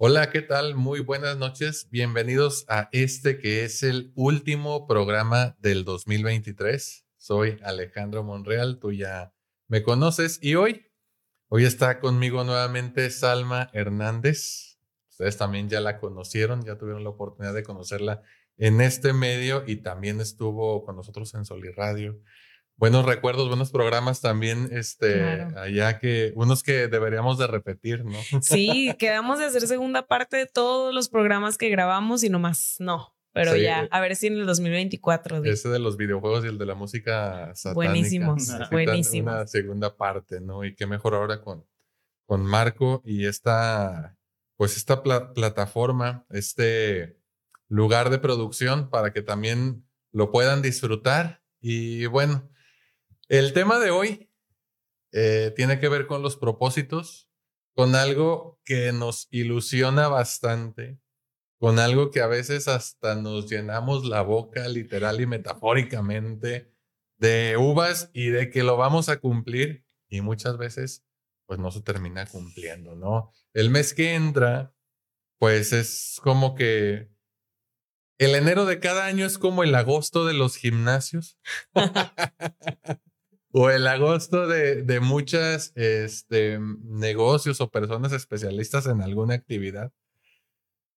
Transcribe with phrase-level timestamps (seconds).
[0.00, 0.74] Hola, ¿qué tal?
[0.74, 1.88] Muy buenas noches.
[1.90, 7.04] Bienvenidos a este que es el último programa del 2023.
[7.18, 9.34] Soy Alejandro Monreal, tú ya
[9.66, 10.86] me conoces y hoy,
[11.48, 14.78] hoy está conmigo nuevamente Salma Hernández.
[15.10, 18.22] Ustedes también ya la conocieron, ya tuvieron la oportunidad de conocerla
[18.56, 22.20] en este medio y también estuvo con nosotros en Soli Radio
[22.78, 28.18] buenos recuerdos, buenos programas también, este, allá que, unos que deberíamos de repetir, ¿no?
[28.40, 33.14] Sí, quedamos de hacer segunda parte de todos los programas que grabamos y nomás no.
[33.32, 35.44] Pero ya, a ver si en el 2024.
[35.44, 37.74] Ese de los videojuegos y el de la música satánica.
[37.74, 39.32] Buenísimos, buenísimos.
[39.32, 40.64] Una segunda parte, ¿no?
[40.64, 41.64] Y qué mejor ahora con,
[42.26, 44.16] con Marco y esta,
[44.56, 47.18] pues esta plataforma, este
[47.68, 51.42] lugar de producción para que también lo puedan disfrutar.
[51.60, 52.50] Y bueno,
[53.28, 54.30] el tema de hoy
[55.12, 57.30] eh, tiene que ver con los propósitos,
[57.74, 60.98] con algo que nos ilusiona bastante,
[61.58, 66.72] con algo que a veces hasta nos llenamos la boca literal y metafóricamente
[67.18, 71.04] de uvas y de que lo vamos a cumplir y muchas veces
[71.46, 73.32] pues no se termina cumpliendo, ¿no?
[73.54, 74.74] El mes que entra
[75.38, 77.08] pues es como que
[78.18, 81.38] el enero de cada año es como el agosto de los gimnasios.
[83.52, 89.92] o el agosto de, de muchos este, negocios o personas especialistas en alguna actividad.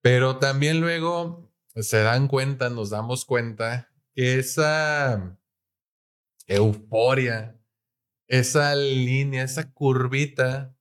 [0.02, 5.38] Pero también luego se dan cuenta, nos damos cuenta que esa
[6.48, 7.60] euforia,
[8.28, 10.76] esa línea, esa curvita,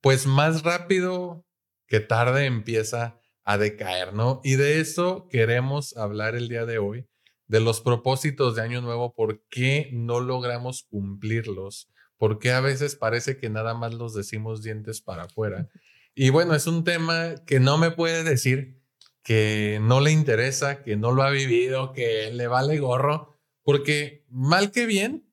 [0.00, 1.44] pues más rápido
[1.86, 4.40] que tarde empieza a decaer, ¿no?
[4.42, 7.08] Y de eso queremos hablar el día de hoy
[7.48, 11.88] de los propósitos de Año Nuevo, ¿por qué no logramos cumplirlos?
[12.16, 15.68] ¿Por qué a veces parece que nada más los decimos dientes para afuera?
[16.16, 18.82] Y bueno, es un tema que no me puede decir
[19.22, 24.72] que no le interesa, que no lo ha vivido, que le vale gorro, porque mal
[24.72, 25.30] que bien,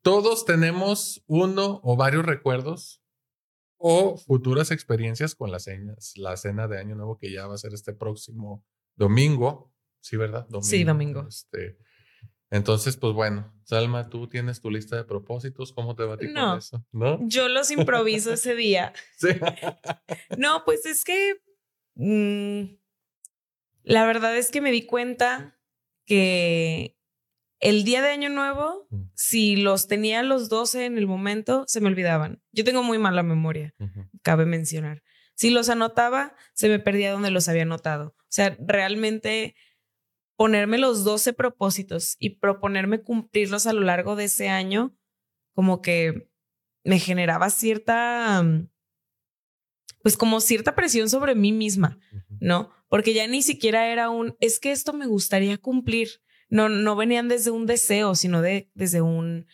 [0.00, 3.02] todos tenemos uno o varios recuerdos
[3.76, 7.58] o futuras experiencias con las cenas, la cena de Año Nuevo que ya va a
[7.58, 8.64] ser este próximo
[8.96, 10.46] domingo Sí, ¿verdad?
[10.62, 11.26] Sí, domingo.
[11.28, 11.76] Este,
[12.50, 15.72] entonces, pues bueno, Salma, tú tienes tu lista de propósitos.
[15.72, 16.84] ¿Cómo te va a ti con eso?
[16.90, 17.18] ¿No?
[17.22, 18.92] Yo los improviso ese día.
[19.16, 19.28] Sí.
[20.38, 21.40] no, pues es que
[21.94, 22.74] mm,
[23.84, 25.58] la verdad es que me di cuenta
[26.04, 26.96] que
[27.60, 29.02] el día de Año Nuevo, mm.
[29.14, 32.42] si los tenía los 12 en el momento, se me olvidaban.
[32.50, 33.74] Yo tengo muy mala memoria,
[34.22, 35.02] cabe mencionar.
[35.34, 38.16] Si los anotaba, se me perdía donde los había anotado.
[38.18, 39.54] O sea, realmente
[40.40, 44.96] ponerme los 12 propósitos y proponerme cumplirlos a lo largo de ese año,
[45.52, 46.30] como que
[46.82, 48.70] me generaba cierta, mm,
[50.02, 51.98] pues como cierta presión sobre mí misma,
[52.40, 52.70] ¿no?
[52.88, 56.08] Porque ya ni siquiera era un, es que esto me gustaría cumplir.
[56.48, 59.46] No, no venían desde un deseo, sino de, desde un,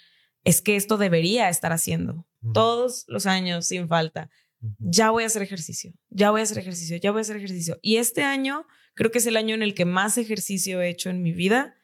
[0.45, 4.31] es que esto debería estar haciendo todos los años sin falta.
[4.79, 7.77] Ya voy a hacer ejercicio, ya voy a hacer ejercicio, ya voy a hacer ejercicio.
[7.83, 11.11] Y este año Creo que es el año en el que más ejercicio he hecho
[11.11, 11.77] en mi vida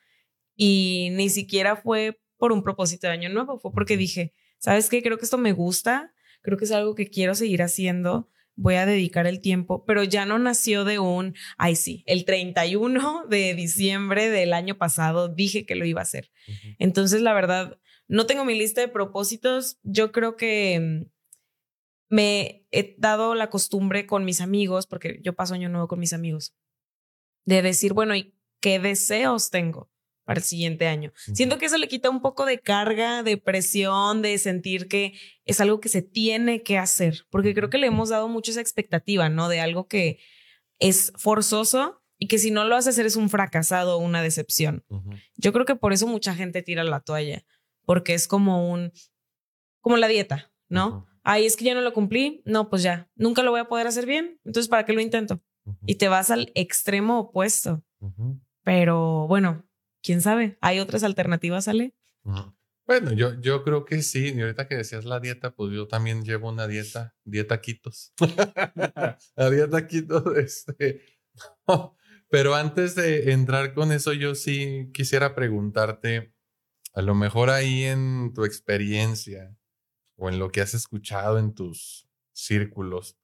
[0.57, 5.03] y ni siquiera fue por un propósito de año nuevo, fue porque dije, ¿sabes qué?
[5.03, 8.87] Creo que esto me gusta, creo que es algo que quiero seguir haciendo, voy a
[8.87, 14.31] dedicar el tiempo, pero ya no nació de un, ay sí, el 31 de diciembre
[14.31, 16.31] del año pasado dije que lo iba a hacer.
[16.79, 21.11] Entonces, la verdad, no tengo mi lista de propósitos, yo creo que mm,
[22.09, 26.13] me he dado la costumbre con mis amigos, porque yo paso año nuevo con mis
[26.13, 26.55] amigos,
[27.45, 29.91] de decir, bueno, ¿y qué deseos tengo
[30.25, 31.13] para el siguiente año?
[31.35, 35.61] Siento que eso le quita un poco de carga, de presión, de sentir que es
[35.61, 39.29] algo que se tiene que hacer, porque creo que le hemos dado mucho esa expectativa,
[39.29, 39.49] ¿no?
[39.49, 40.19] De algo que
[40.79, 44.85] es forzoso y que si no lo haces eres un fracasado o una decepción.
[45.37, 47.45] Yo creo que por eso mucha gente tira la toalla,
[47.85, 48.93] porque es como un,
[49.81, 51.07] como la dieta, ¿no?
[51.25, 53.87] Ay, es que ya no lo cumplí, no, pues ya, nunca lo voy a poder
[53.87, 55.43] hacer bien, entonces ¿para qué lo intento?
[55.87, 57.85] Y te vas al extremo opuesto.
[58.65, 59.65] Pero bueno,
[60.03, 61.95] quién sabe, ¿hay otras alternativas, Ale?
[62.85, 64.33] Bueno, yo, yo creo que sí.
[64.35, 68.13] Y ahorita que decías la dieta, pues yo también llevo una dieta, dieta quitos.
[69.37, 71.03] la dieta quitos, este.
[72.29, 76.35] Pero antes de entrar con eso, yo sí quisiera preguntarte,
[76.95, 79.57] a lo mejor ahí en tu experiencia
[80.17, 83.19] o en lo que has escuchado en tus círculos,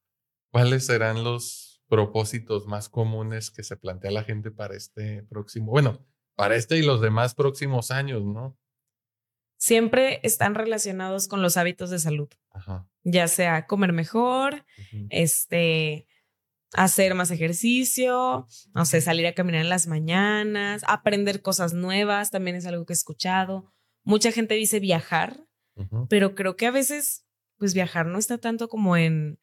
[0.50, 6.06] ¿cuáles serán los propósitos más comunes que se plantea la gente para este próximo, bueno,
[6.36, 8.56] para este y los demás próximos años, ¿no?
[9.56, 12.28] Siempre están relacionados con los hábitos de salud.
[13.02, 14.64] Ya sea comer mejor,
[15.10, 16.06] este,
[16.74, 22.56] hacer más ejercicio, no sé, salir a caminar en las mañanas, aprender cosas nuevas, también
[22.56, 23.72] es algo que he escuchado.
[24.04, 25.44] Mucha gente dice viajar,
[26.08, 27.26] pero creo que a veces,
[27.56, 29.40] pues viajar no está tanto como en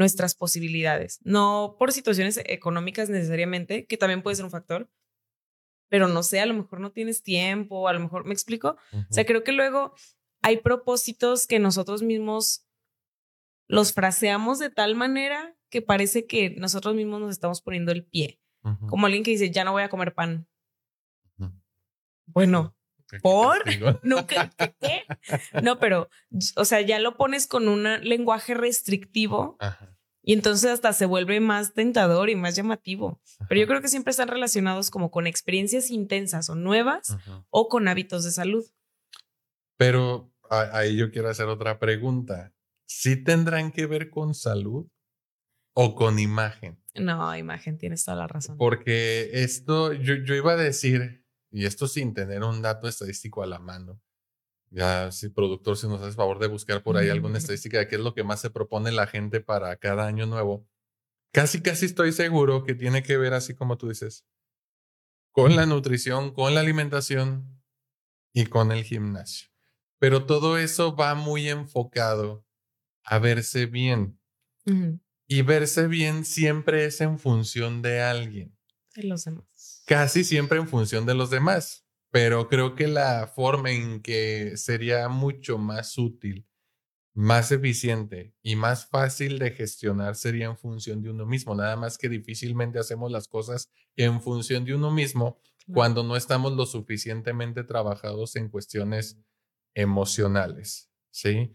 [0.00, 4.90] nuestras posibilidades, no por situaciones económicas necesariamente, que también puede ser un factor,
[5.90, 8.78] pero no sé, a lo mejor no tienes tiempo, a lo mejor, ¿me explico?
[8.92, 9.92] O sea, creo que luego
[10.40, 12.66] hay propósitos que nosotros mismos
[13.66, 18.40] los fraseamos de tal manera que parece que nosotros mismos nos estamos poniendo el pie.
[18.88, 20.48] Como alguien que dice, ya no voy a comer pan.
[22.24, 22.74] Bueno,
[23.22, 23.58] ¿por?
[24.02, 25.04] Nunca, ¿qué?
[25.62, 26.08] No, pero,
[26.56, 29.56] o sea, ya lo pones con un lenguaje restrictivo
[30.22, 33.20] y entonces hasta se vuelve más tentador y más llamativo.
[33.48, 37.16] Pero yo creo que siempre están relacionados como con experiencias intensas o nuevas
[37.50, 38.64] o con hábitos de salud.
[39.76, 42.52] Pero ahí yo quiero hacer otra pregunta.
[42.86, 44.88] ¿Sí tendrán que ver con salud?
[45.74, 46.78] o con imagen.
[46.94, 48.56] No, imagen, tienes toda la razón.
[48.56, 51.19] Porque esto, yo, yo iba a decir,
[51.50, 54.00] y esto sin tener un dato estadístico a la mano,
[54.70, 57.96] ya si productor, si nos haces favor de buscar por ahí alguna estadística de qué
[57.96, 60.66] es lo que más se propone la gente para cada año nuevo,
[61.32, 64.26] casi, casi estoy seguro que tiene que ver, así como tú dices,
[65.32, 67.62] con la nutrición, con la alimentación
[68.32, 69.48] y con el gimnasio.
[69.98, 72.46] Pero todo eso va muy enfocado
[73.04, 74.18] a verse bien.
[75.26, 78.56] Y verse bien siempre es en función de alguien.
[78.94, 79.49] De los demás.
[79.90, 81.84] Casi siempre en función de los demás.
[82.12, 86.46] Pero creo que la forma en que sería mucho más útil,
[87.12, 91.56] más eficiente y más fácil de gestionar sería en función de uno mismo.
[91.56, 95.40] Nada más que difícilmente hacemos las cosas en función de uno mismo
[95.74, 99.18] cuando no estamos lo suficientemente trabajados en cuestiones
[99.74, 100.88] emocionales.
[101.10, 101.52] ¿Sí?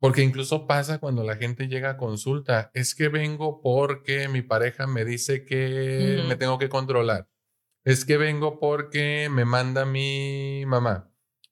[0.00, 4.88] Porque incluso pasa cuando la gente llega a consulta, es que vengo porque mi pareja
[4.88, 7.28] me dice que me tengo que controlar.
[7.84, 11.10] Es que vengo porque me manda mi mamá.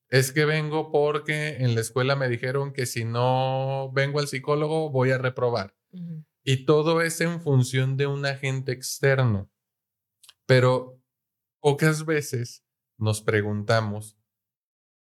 [0.09, 4.91] Es que vengo porque en la escuela me dijeron que si no vengo al psicólogo
[4.91, 5.75] voy a reprobar.
[6.43, 9.51] Y todo es en función de un agente externo.
[10.47, 11.01] Pero
[11.61, 12.65] pocas veces
[12.99, 14.19] nos preguntamos,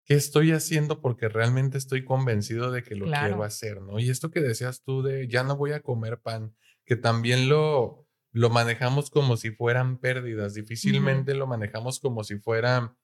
[0.04, 3.98] ¿qué estoy haciendo porque realmente estoy convencido de que lo quiero hacer, ¿no?
[3.98, 8.06] Y esto que decías tú de ya no voy a comer pan, que también lo,
[8.32, 12.96] lo manejamos como si fueran pérdidas, difícilmente lo manejamos como si fuera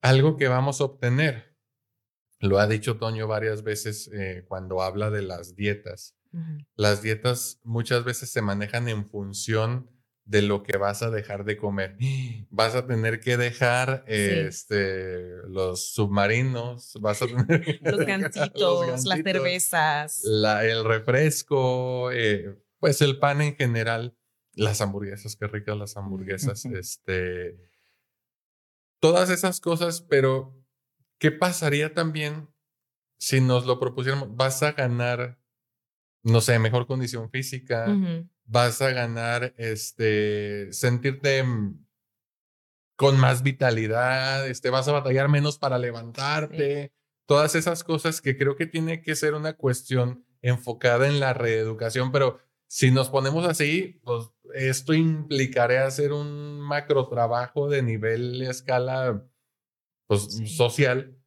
[0.00, 1.56] algo que vamos a obtener.
[2.40, 6.16] Lo ha dicho Toño varias veces eh, cuando habla de las dietas.
[6.76, 9.90] Las dietas muchas veces se manejan en función
[10.24, 11.96] de lo que vas a dejar de comer.
[12.50, 20.22] Vas a tener que dejar este, los submarinos, vas a tener los gancitos, las cervezas,
[20.24, 24.16] el refresco, eh, pues el pan en general,
[24.54, 27.58] las hamburguesas, qué ricas las hamburguesas, este,
[29.00, 30.56] todas esas cosas, pero
[31.18, 32.48] ¿qué pasaría también
[33.18, 34.34] si nos lo propusiéramos?
[34.36, 35.38] Vas a ganar,
[36.22, 37.86] no sé, mejor condición física
[38.44, 41.86] vas a ganar, este, sentirte mm,
[42.96, 46.92] con más vitalidad, este, vas a batallar menos para levantarte,
[47.26, 52.12] todas esas cosas que creo que tiene que ser una cuestión enfocada en la reeducación,
[52.12, 52.40] pero
[52.72, 59.28] si nos ponemos así, pues esto implicaría hacer un macro trabajo de nivel escala
[60.06, 61.22] pues, social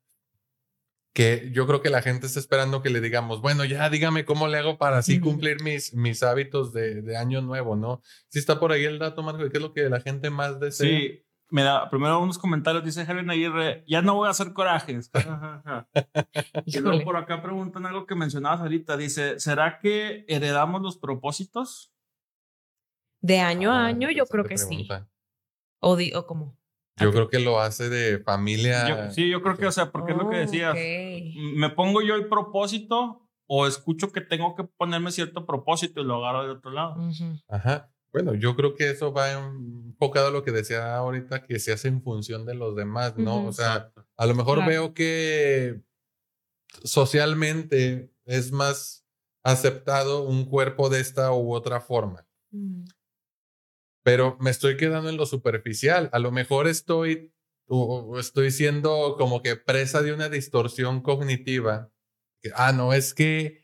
[1.13, 4.47] que yo creo que la gente está esperando que le digamos, bueno, ya dígame cómo
[4.47, 8.01] le hago para así cumplir mis, mis hábitos de, año nuevo, ¿no?
[8.27, 10.89] Si está por ahí el dato, Marco, ¿qué es lo que la gente más desea?
[10.89, 15.11] Sí, me da primero unos comentarios, dice Helen Aguirre, ya no voy a hacer corajes.
[16.65, 21.93] y luego por acá preguntan algo que mencionabas ahorita, dice, ¿será que heredamos los propósitos?
[23.21, 24.87] De año a ah, año, yo creo que sí.
[25.81, 26.57] O, di, o cómo.
[26.97, 29.11] Yo creo que lo hace de familia.
[29.11, 30.75] sí, yo creo que, o sea, porque es lo que decías.
[31.55, 36.15] Me pongo yo el propósito o escucho que tengo que ponerme cierto propósito y lo
[36.15, 36.95] agarro de otro lado.
[37.47, 37.91] Ajá.
[38.15, 41.89] Bueno, yo creo que eso va enfocado a lo que decía ahorita, que se hace
[41.89, 43.45] en función de los demás, ¿no?
[43.45, 45.81] O sea, a lo mejor veo que
[46.84, 49.05] socialmente es más
[49.43, 52.25] aceptado un cuerpo de esta u otra forma
[54.03, 56.10] pero me estoy quedando en lo superficial.
[56.13, 57.34] A lo mejor estoy,
[58.19, 61.91] estoy siendo como que presa de una distorsión cognitiva
[62.53, 63.63] ah, no, es que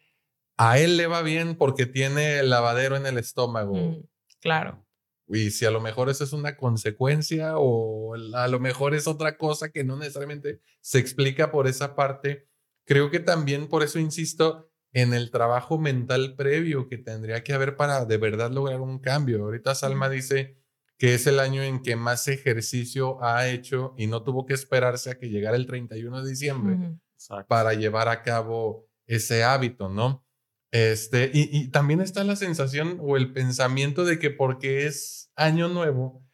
[0.57, 3.75] a él le va bien porque tiene el lavadero en el estómago.
[3.75, 4.03] Mm,
[4.41, 4.85] claro.
[5.27, 9.37] Y si a lo mejor eso es una consecuencia o a lo mejor es otra
[9.37, 12.49] cosa que no necesariamente se explica por esa parte,
[12.85, 17.77] creo que también por eso insisto en el trabajo mental previo que tendría que haber
[17.77, 19.43] para de verdad lograr un cambio.
[19.43, 20.57] Ahorita Salma dice
[20.97, 25.11] que es el año en que más ejercicio ha hecho y no tuvo que esperarse
[25.11, 26.77] a que llegara el 31 de diciembre
[27.47, 30.25] para llevar a cabo ese hábito, ¿no?
[30.71, 36.25] Este, y, también está la sensación o el pensamiento de que porque es año nuevo,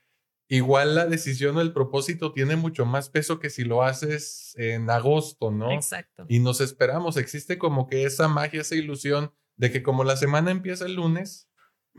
[0.48, 4.90] igual la decisión o el propósito tiene mucho más peso que si lo haces en
[4.92, 5.72] agosto, ¿no?
[5.72, 6.26] Exacto.
[6.30, 10.52] Y nos esperamos, existe como que esa magia, esa ilusión de que como la semana
[10.52, 11.50] empieza el lunes,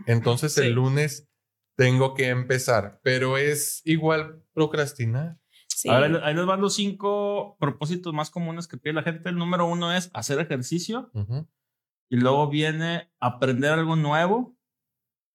[0.07, 1.29] entonces el lunes
[1.77, 5.39] tengo que empezar, pero es igual procrastinar.
[5.67, 5.89] Sí.
[5.89, 9.29] Ahora ahí les van los cinco propósitos más comunes que pide la gente.
[9.29, 11.11] El número uno es hacer ejercicio
[12.09, 14.57] y luego viene aprender algo nuevo.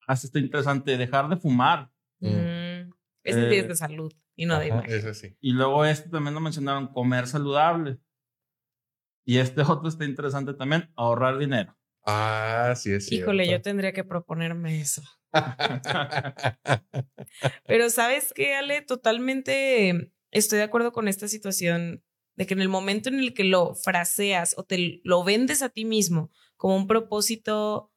[0.07, 1.91] Así está interesante, dejar de fumar.
[2.19, 2.91] Mm.
[3.23, 5.15] Ese es de salud y no de imagen.
[5.15, 5.37] sí.
[5.39, 7.99] Y luego este también lo mencionaron, comer saludable.
[9.25, 11.77] Y este otro está interesante también, ahorrar dinero.
[12.05, 15.01] Ah, sí es Híjole, yo tendría que proponerme eso.
[17.65, 22.03] Pero sabes qué, Ale, totalmente estoy de acuerdo con esta situación
[22.35, 25.69] de que en el momento en el que lo fraseas o te lo vendes a
[25.69, 27.91] ti mismo como un propósito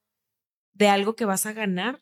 [0.75, 2.01] de algo que vas a ganar,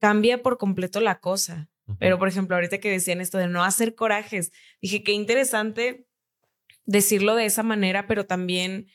[0.00, 1.70] cambia por completo la cosa.
[1.98, 6.06] Pero, por ejemplo, ahorita que decían esto de no hacer corajes, dije qué interesante
[6.84, 8.88] decirlo de esa manera, pero también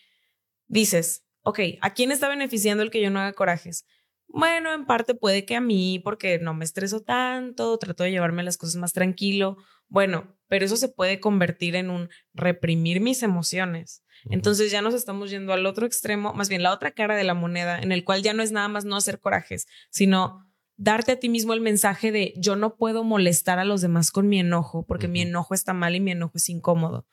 [0.67, 3.85] dices, ok, ¿a quién está beneficiando el que yo no haga corajes?
[4.27, 8.43] Bueno, en parte puede que a mí, porque no me estreso tanto, trato de llevarme
[8.43, 9.57] las cosas más tranquilo.
[9.87, 14.03] Bueno, pero eso se puede convertir en un reprimir mis emociones.
[14.29, 17.33] Entonces ya nos estamos yendo al otro extremo, más bien la otra cara de la
[17.33, 20.43] moneda, en el cual ya no es nada más no hacer corajes, sino
[20.75, 24.27] darte a ti mismo el mensaje de yo no puedo molestar a los demás con
[24.27, 27.07] mi enojo, porque mi enojo está mal y mi enojo es incómodo.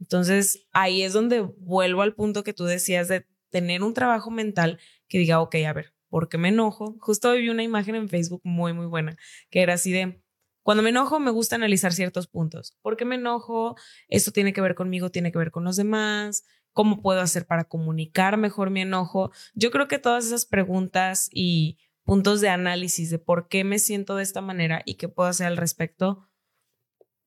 [0.00, 4.78] Entonces ahí es donde vuelvo al punto que tú decías de tener un trabajo mental
[5.08, 6.96] que diga, ok, a ver, ¿por qué me enojo?
[7.00, 9.16] Justo vi una imagen en Facebook muy, muy buena,
[9.48, 10.22] que era así de,
[10.62, 12.76] cuando me enojo, me gusta analizar ciertos puntos.
[12.82, 13.76] ¿Por qué me enojo?
[14.08, 16.44] Esto tiene que ver conmigo, tiene que ver con los demás.
[16.72, 19.32] ¿Cómo puedo hacer para comunicar mejor mi enojo?
[19.54, 24.16] Yo creo que todas esas preguntas y puntos de análisis de por qué me siento
[24.16, 26.26] de esta manera y qué puedo hacer al respecto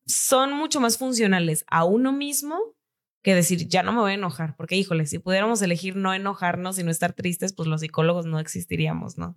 [0.05, 2.59] son mucho más funcionales a uno mismo
[3.24, 6.77] que decir, ya no me voy a enojar, porque híjole, si pudiéramos elegir no enojarnos
[6.77, 9.34] y no estar tristes, pues los psicólogos no existiríamos, ¿no?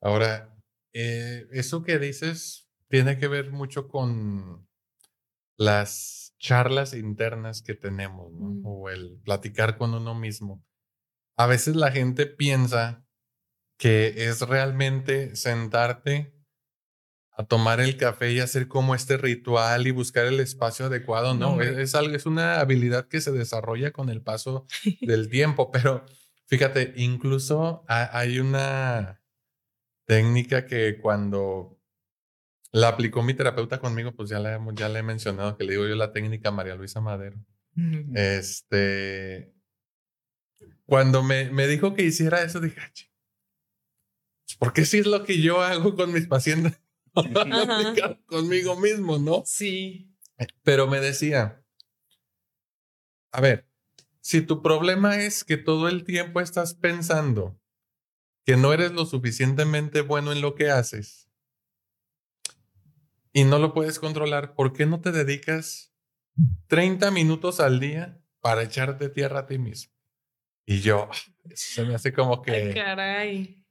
[0.00, 0.56] Ahora,
[0.94, 4.68] eh, eso que dices tiene que ver mucho con
[5.58, 8.50] las charlas internas que tenemos, ¿no?
[8.50, 8.62] Mm.
[8.64, 10.64] O el platicar con uno mismo.
[11.36, 13.04] A veces la gente piensa
[13.78, 16.35] que es realmente sentarte
[17.38, 21.34] a tomar el café y hacer como este ritual y buscar el espacio adecuado.
[21.34, 24.66] No, es, es, algo, es una habilidad que se desarrolla con el paso
[25.02, 26.06] del tiempo, pero
[26.46, 29.20] fíjate, incluso hay una
[30.06, 31.78] técnica que cuando
[32.72, 35.86] la aplicó mi terapeuta conmigo, pues ya le, ya le he mencionado que le digo
[35.86, 37.36] yo la técnica María Luisa Madero.
[38.14, 39.52] Este,
[40.86, 42.80] cuando me, me, dijo que hiciera eso, dije,
[44.46, 46.80] pues, ¿por qué si es lo que yo hago con mis pacientes?
[48.26, 49.42] conmigo mismo, ¿no?
[49.44, 50.14] Sí.
[50.62, 51.64] Pero me decía,
[53.32, 53.68] a ver,
[54.20, 57.58] si tu problema es que todo el tiempo estás pensando
[58.44, 61.26] que no eres lo suficientemente bueno en lo que haces,
[63.36, 65.92] y no lo puedes controlar, ¿por qué no te dedicas
[66.68, 69.92] 30 minutos al día para echarte tierra a ti mismo?
[70.64, 71.10] Y yo,
[71.54, 72.50] se me hace como que...
[72.50, 73.66] Ay, caray.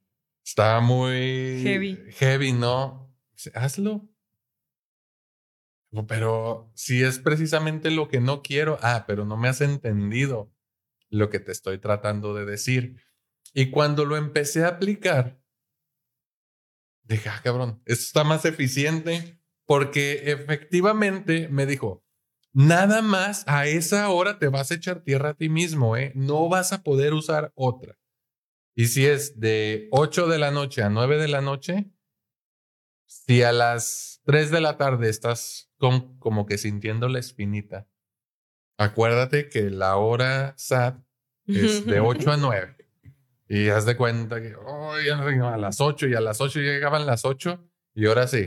[0.45, 1.61] Está muy...
[1.63, 1.97] Heavy.
[2.11, 3.04] Heavy, ¿no?
[3.53, 4.09] Hazlo.
[6.07, 10.51] Pero si es precisamente lo que no quiero, ah, pero no me has entendido
[11.09, 13.01] lo que te estoy tratando de decir.
[13.53, 15.39] Y cuando lo empecé a aplicar,
[17.03, 22.03] dije, ah, cabrón, esto está más eficiente porque efectivamente me dijo,
[22.53, 26.11] nada más a esa hora te vas a echar tierra a ti mismo, ¿eh?
[26.15, 27.97] No vas a poder usar otra.
[28.75, 31.89] Y si es de 8 de la noche a 9 de la noche,
[33.05, 37.87] si a las 3 de la tarde estás como que sintiendo la espinita,
[38.77, 40.99] acuérdate que la hora SAT
[41.47, 42.75] es de 8 a 9.
[43.47, 47.25] Y haz de cuenta que oh, a las 8 y a las 8 llegaban las
[47.25, 48.45] 8 y ahora sí,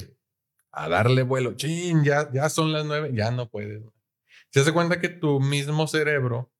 [0.73, 1.55] a darle vuelo.
[1.55, 3.83] Chin, ya, ya son las nueve, ya no puedes.
[4.50, 6.53] Se hace cuenta que tu mismo cerebro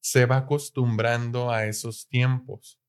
[0.00, 2.80] se va acostumbrando a esos tiempos.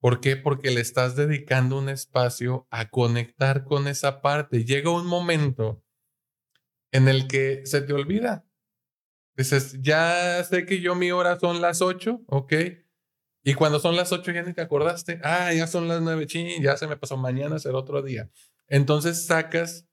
[0.00, 0.36] ¿Por qué?
[0.36, 4.64] Porque le estás dedicando un espacio a conectar con esa parte.
[4.64, 5.82] Llega un momento
[6.92, 8.46] en el que se te olvida.
[9.36, 12.52] Dices, ya sé que yo mi hora son las ocho, ¿ok?
[13.44, 15.20] Y cuando son las ocho ya ni te acordaste.
[15.22, 17.16] Ah, ya son las nueve, ching, ya se me pasó.
[17.16, 18.30] Mañana será otro día.
[18.66, 19.88] Entonces sacas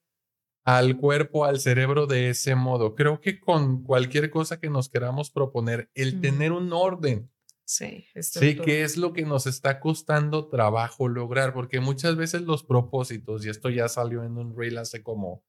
[0.66, 2.96] al cuerpo, al cerebro de ese modo.
[2.96, 7.32] Creo que con cualquier cosa que nos queramos proponer, el tener un orden.
[7.66, 12.64] Sí, sí, que es lo que nos está costando trabajo lograr, porque muchas veces los
[12.64, 15.44] propósitos, y esto ya salió en un reel hace como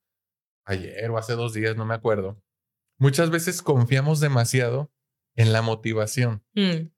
[0.64, 2.42] ayer o hace dos días, no me acuerdo,
[2.98, 4.90] muchas veces confiamos demasiado
[5.34, 6.42] en la motivación.
[6.54, 6.88] Mm.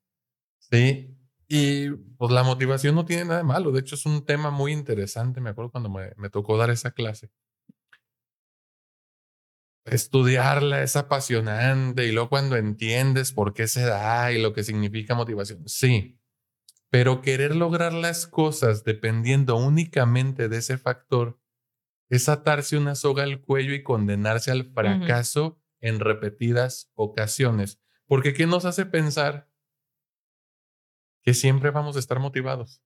[0.59, 1.17] Sí,
[1.49, 4.71] y pues la motivación no tiene nada de malo, de hecho es un tema muy
[4.71, 7.29] interesante, me acuerdo cuando me, me tocó dar esa clase
[9.91, 15.15] estudiarla es apasionante y luego cuando entiendes por qué se da y lo que significa
[15.15, 16.19] motivación, sí,
[16.89, 21.39] pero querer lograr las cosas dependiendo únicamente de ese factor
[22.09, 27.79] es atarse una soga al cuello y condenarse al fracaso en repetidas ocasiones.
[28.07, 29.49] Porque ¿qué nos hace pensar
[31.21, 32.81] que siempre vamos a estar motivados?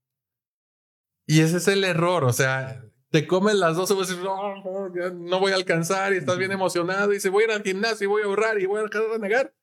[1.25, 2.83] Y ese es el error, o sea,
[3.13, 7.31] te comen las dos y no, voy a alcanzar y estás bien emocionado y dices,
[7.31, 9.55] voy a ir al gimnasio y voy a ahorrar y voy a dejar de negar.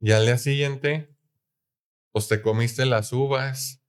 [0.00, 1.16] Y al día siguiente,
[2.10, 3.80] pues te comiste las uvas,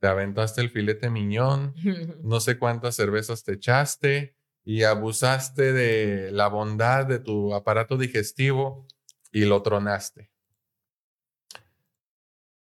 [0.00, 1.74] te aventaste el filete miñón,
[2.22, 4.34] no sé cuántas cervezas te echaste
[4.64, 8.86] y abusaste de la bondad de tu aparato digestivo
[9.32, 10.30] y lo tronaste.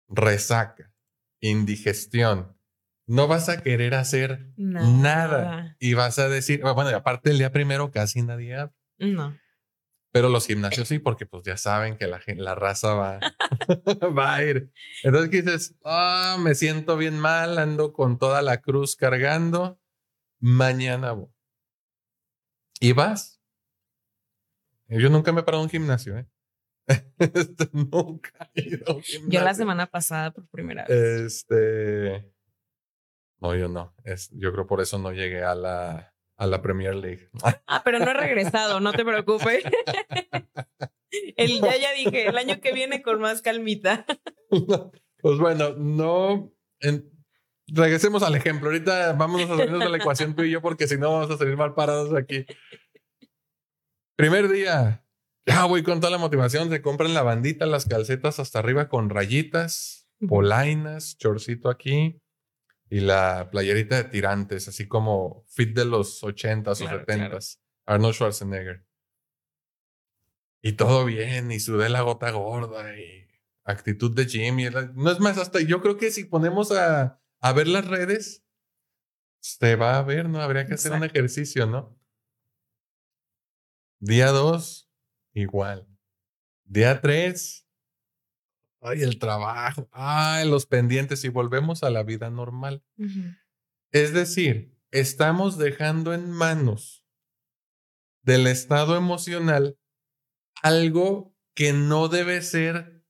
[0.08, 0.92] Resaca,
[1.40, 2.59] indigestión,
[3.10, 5.76] no vas a querer hacer nada.
[5.80, 8.70] Y vas a decir, bueno, aparte el día primero casi nadie
[9.00, 9.36] No.
[10.12, 13.20] Pero los gimnasios sí, porque pues ya saben que la, la raza va,
[14.18, 14.72] va a ir.
[15.04, 19.80] Entonces dices, ah, me siento bien mal, ando con toda la cruz cargando,
[20.40, 21.30] mañana voy.
[22.80, 23.42] Y vas.
[24.88, 26.28] Yo nunca me he parado en un gimnasio, ¿eh?
[27.18, 29.30] Este, nunca he ido a un gimnasio.
[29.30, 30.92] Yo la semana pasada por primera vez.
[30.92, 32.39] Este
[33.42, 33.96] no, yo no.
[34.04, 37.30] Es, yo creo por eso no llegué a la, a la Premier League.
[37.68, 39.64] Ah, pero no he regresado, no te preocupes.
[41.38, 44.06] El, ya, ya dije, el año que viene con más calmita.
[45.22, 46.54] Pues bueno, no.
[47.68, 48.70] regresemos al ejemplo.
[48.70, 51.38] Ahorita vámonos a salirnos de la ecuación tú y yo, porque si no vamos a
[51.38, 52.46] salir mal parados aquí.
[54.16, 55.04] Primer día,
[55.46, 56.70] ya voy con toda la motivación.
[56.70, 62.22] Se compran la bandita, las calcetas hasta arriba con rayitas, polainas, chorcito aquí
[62.90, 67.60] y la playerita de tirantes, así como fit de los 80s o 70s.
[67.86, 68.86] Arnold Schwarzenegger.
[70.62, 73.28] Y todo bien, y sudé la gota gorda, y
[73.64, 74.68] actitud de Jimmy.
[74.96, 78.44] No es más, hasta yo creo que si ponemos a, a ver las redes,
[79.40, 80.42] se va a ver, ¿no?
[80.42, 81.98] Habría que hacer un ejercicio, ¿no?
[84.00, 84.92] Día 2,
[85.34, 85.88] igual.
[86.66, 87.69] Día 3,
[88.82, 92.84] ay, el trabajo, ay, los pendientes y volvemos a la vida normal.
[93.92, 97.04] Es decir, estamos dejando en manos
[98.24, 99.78] del estado emocional
[100.62, 103.04] algo que no debe ser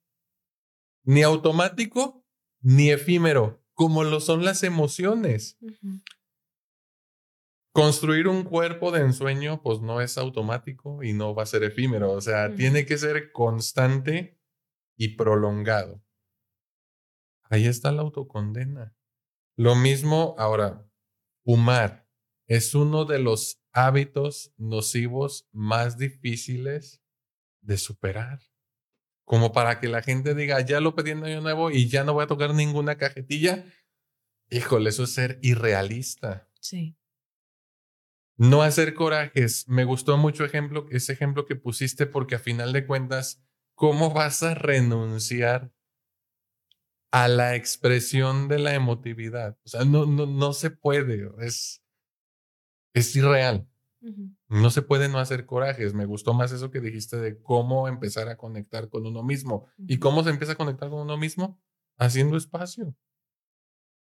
[1.03, 2.25] ni automático
[2.61, 5.57] ni efímero, como lo son las emociones.
[7.71, 12.11] Construir un cuerpo de ensueño, pues no es automático y no va a ser efímero,
[12.11, 14.38] o sea, tiene que ser constante
[14.99, 16.03] y prolongado.
[17.49, 18.95] Ahí está la autocondena.
[19.55, 20.85] Lo mismo ahora,
[21.43, 22.07] fumar
[22.47, 27.01] es uno de los hábitos nocivos más difíciles
[27.61, 28.41] de superar.
[29.23, 32.13] Como para que la gente diga, ya lo pedí en año nuevo y ya no
[32.13, 33.65] voy a tocar ninguna cajetilla.
[34.49, 36.51] Híjole, eso es ser irrealista.
[36.59, 36.97] Sí.
[38.35, 39.67] No hacer corajes.
[39.69, 43.45] Me gustó mucho ejemplo, ese ejemplo que pusiste porque a final de cuentas
[43.79, 45.71] ¿cómo vas a renunciar
[47.11, 49.57] a la expresión de la emotividad?
[49.63, 51.81] O sea, no, no, no se puede, es,
[52.93, 53.67] es irreal.
[54.49, 55.93] No se puede no hacer corajes.
[55.93, 59.67] Me gustó más eso que dijiste de cómo empezar a conectar con uno mismo.
[59.77, 61.61] ¿Y cómo se empieza a conectar con uno mismo?
[61.97, 62.95] Haciendo espacio.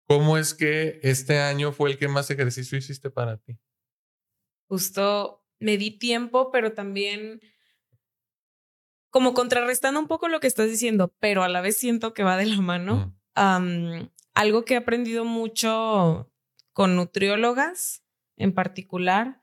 [0.08, 3.56] ¿Cómo es que este año fue el que más ejercicio hiciste para ti?
[4.68, 7.40] Justo me di tiempo, pero también
[9.10, 12.36] como contrarrestando un poco lo que estás diciendo, pero a la vez siento que va
[12.36, 13.14] de la mano.
[14.34, 16.32] algo que he aprendido mucho
[16.72, 18.04] con nutriólogas
[18.36, 19.42] en particular,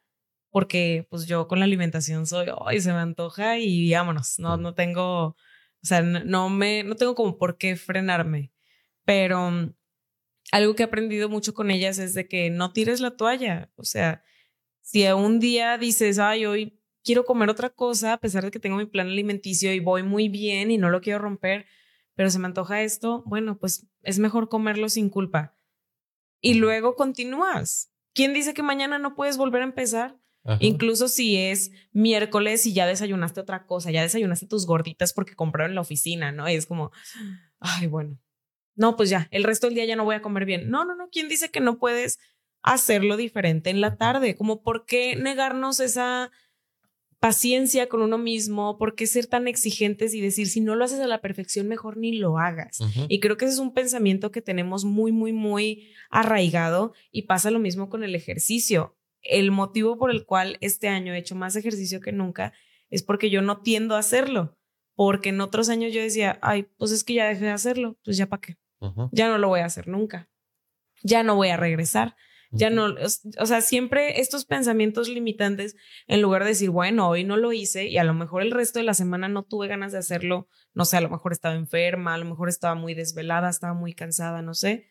[0.49, 4.73] porque pues yo con la alimentación soy, hoy se me antoja y vámonos, no, no
[4.73, 5.35] tengo, o
[5.83, 8.51] sea, no, me, no tengo como por qué frenarme,
[9.05, 9.73] pero mm,
[10.51, 13.69] algo que he aprendido mucho con ellas es de que no tires la toalla.
[13.75, 14.23] O sea,
[14.81, 18.75] si un día dices, ay, hoy quiero comer otra cosa, a pesar de que tengo
[18.75, 21.65] mi plan alimenticio y voy muy bien y no lo quiero romper,
[22.15, 25.55] pero se me antoja esto, bueno, pues es mejor comerlo sin culpa.
[26.41, 27.93] Y luego continúas.
[28.13, 30.19] ¿Quién dice que mañana no puedes volver a empezar?
[30.59, 35.71] Incluso si es miércoles y ya desayunaste otra cosa, ya desayunaste tus gorditas porque compraron
[35.71, 36.49] en la oficina, ¿no?
[36.49, 36.91] Y es como,
[37.59, 38.17] ay, bueno,
[38.75, 40.69] no, pues ya, el resto del día ya no voy a comer bien.
[40.69, 42.19] No, no, no, ¿quién dice que no puedes
[42.61, 44.35] hacerlo diferente en la tarde?
[44.35, 46.31] Como, ¿por qué negarnos esa
[47.19, 48.77] paciencia con uno mismo?
[48.77, 51.97] ¿Por qué ser tan exigentes y decir, si no lo haces a la perfección, mejor
[51.97, 52.79] ni lo hagas?
[53.07, 57.51] Y creo que ese es un pensamiento que tenemos muy, muy, muy arraigado y pasa
[57.51, 58.97] lo mismo con el ejercicio.
[59.21, 62.53] El motivo por el cual este año he hecho más ejercicio que nunca
[62.89, 64.57] es porque yo no tiendo a hacerlo.
[64.95, 68.17] Porque en otros años yo decía, ay, pues es que ya dejé de hacerlo, pues
[68.17, 68.57] ya para qué.
[69.11, 70.27] Ya no lo voy a hacer nunca.
[71.03, 72.15] Ya no voy a regresar.
[72.51, 72.95] Ya no,
[73.39, 75.75] o sea, siempre estos pensamientos limitantes,
[76.07, 78.79] en lugar de decir, bueno, hoy no lo hice y a lo mejor el resto
[78.79, 82.13] de la semana no tuve ganas de hacerlo, no sé, a lo mejor estaba enferma,
[82.13, 84.87] a lo mejor estaba muy desvelada, estaba muy cansada, no sé,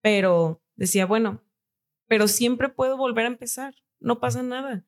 [0.00, 1.44] pero decía, bueno,
[2.06, 4.86] pero siempre puedo volver a empezar, no pasa nada.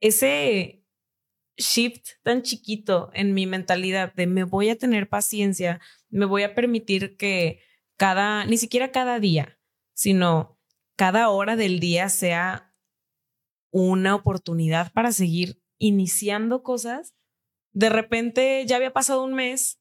[0.00, 0.84] Ese
[1.56, 6.54] shift tan chiquito en mi mentalidad de me voy a tener paciencia, me voy a
[6.54, 7.60] permitir que
[7.96, 9.58] cada, ni siquiera cada día,
[9.92, 10.58] sino
[11.00, 12.74] cada hora del día sea
[13.70, 17.14] una oportunidad para seguir iniciando cosas.
[17.72, 19.80] De repente ya había pasado un mes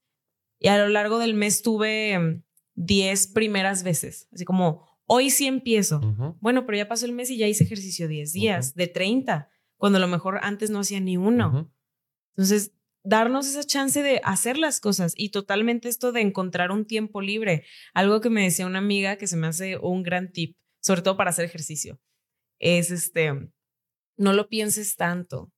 [0.59, 2.41] y a lo largo del mes tuve
[2.75, 5.99] 10 primeras veces, así como hoy sí empiezo.
[6.39, 9.97] Bueno, pero ya pasó el mes y ya hice ejercicio 10 días, de 30, cuando
[9.97, 11.69] a lo mejor antes no hacía ni uno.
[12.37, 12.71] Entonces,
[13.03, 17.65] darnos esa chance de hacer las cosas y totalmente esto de encontrar un tiempo libre.
[17.93, 21.17] Algo que me decía una amiga que se me hace un gran tip, sobre todo
[21.17, 21.99] para hacer ejercicio,
[22.59, 23.51] es este,
[24.17, 25.51] no lo pienses tanto.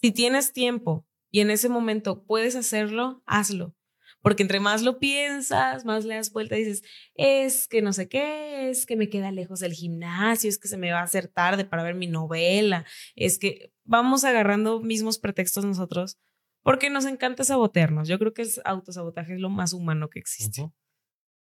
[0.00, 3.74] Si tienes tiempo y en ese momento puedes hacerlo, hazlo.
[4.20, 6.82] Porque entre más lo piensas, más le das vuelta y dices,
[7.14, 10.78] es que no sé qué, es que me queda lejos del gimnasio, es que se
[10.78, 15.66] me va a hacer tarde para ver mi novela, es que vamos agarrando mismos pretextos
[15.66, 16.18] nosotros
[16.62, 18.08] porque nos encanta sabotearnos.
[18.08, 20.70] Yo creo que el autosabotaje es lo más humano que existe.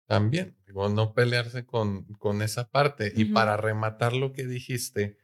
[0.06, 3.12] También, digo, no pelearse con, con esa parte.
[3.14, 5.16] Y para rematar lo que dijiste,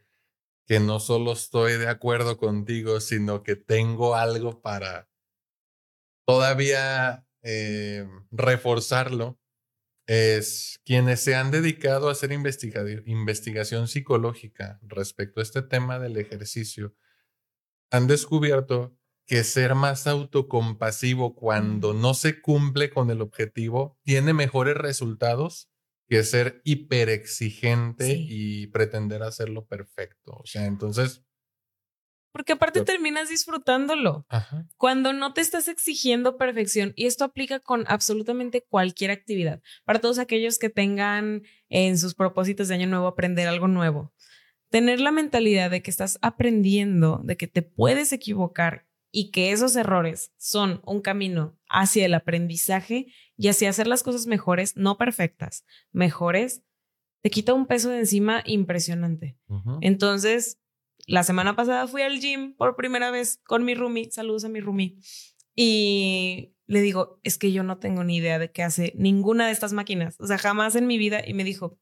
[0.66, 5.08] que no solo estoy de acuerdo contigo, sino que tengo algo para
[6.26, 9.40] todavía eh, reforzarlo,
[10.06, 16.94] es quienes se han dedicado a hacer investigación psicológica respecto a este tema del ejercicio,
[17.90, 18.96] han descubierto
[19.30, 25.70] que ser más autocompasivo cuando no se cumple con el objetivo tiene mejores resultados
[26.08, 30.32] que ser hiperexigente y pretender hacerlo perfecto.
[30.32, 31.22] O sea, entonces...
[32.32, 34.26] Porque aparte terminas disfrutándolo.
[34.76, 40.18] Cuando no te estás exigiendo perfección, y esto aplica con absolutamente cualquier actividad, para todos
[40.18, 44.12] aquellos que tengan en sus propósitos de año nuevo aprender algo nuevo,
[44.70, 49.76] tener la mentalidad de que estás aprendiendo, de que te puedes equivocar y que esos
[49.76, 55.64] errores son un camino hacia el aprendizaje y hacia hacer las cosas mejores, no perfectas,
[55.92, 56.62] mejores,
[57.22, 59.36] te quita un peso de encima impresionante.
[59.80, 60.58] Entonces,
[61.06, 64.60] la semana pasada fui al gym por primera vez con mi roomie, saludos a mi
[64.60, 64.96] roomie,
[65.54, 69.52] y le digo, es que yo no tengo ni idea de qué hace ninguna de
[69.52, 71.78] estas máquinas, o sea, jamás en mi vida, y me dijo,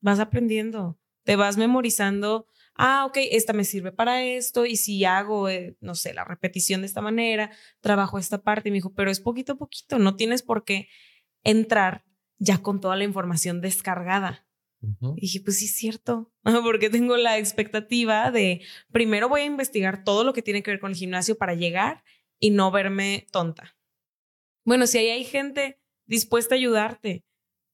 [0.00, 5.48] vas aprendiendo, te vas memorizando ah, ok, esta me sirve para esto y si hago,
[5.48, 9.10] eh, no sé, la repetición de esta manera, trabajo esta parte y me dijo, pero
[9.10, 10.88] es poquito a poquito, no tienes por qué
[11.44, 12.04] entrar
[12.38, 14.46] ya con toda la información descargada.
[15.16, 16.32] Y dije, pues sí es cierto,
[16.64, 20.80] porque tengo la expectativa de primero voy a investigar todo lo que tiene que ver
[20.80, 22.02] con el gimnasio para llegar
[22.40, 23.76] y no verme tonta.
[24.64, 27.24] Bueno, si ahí hay gente dispuesta a ayudarte,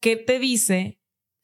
[0.01, 0.98] ¿qué te dice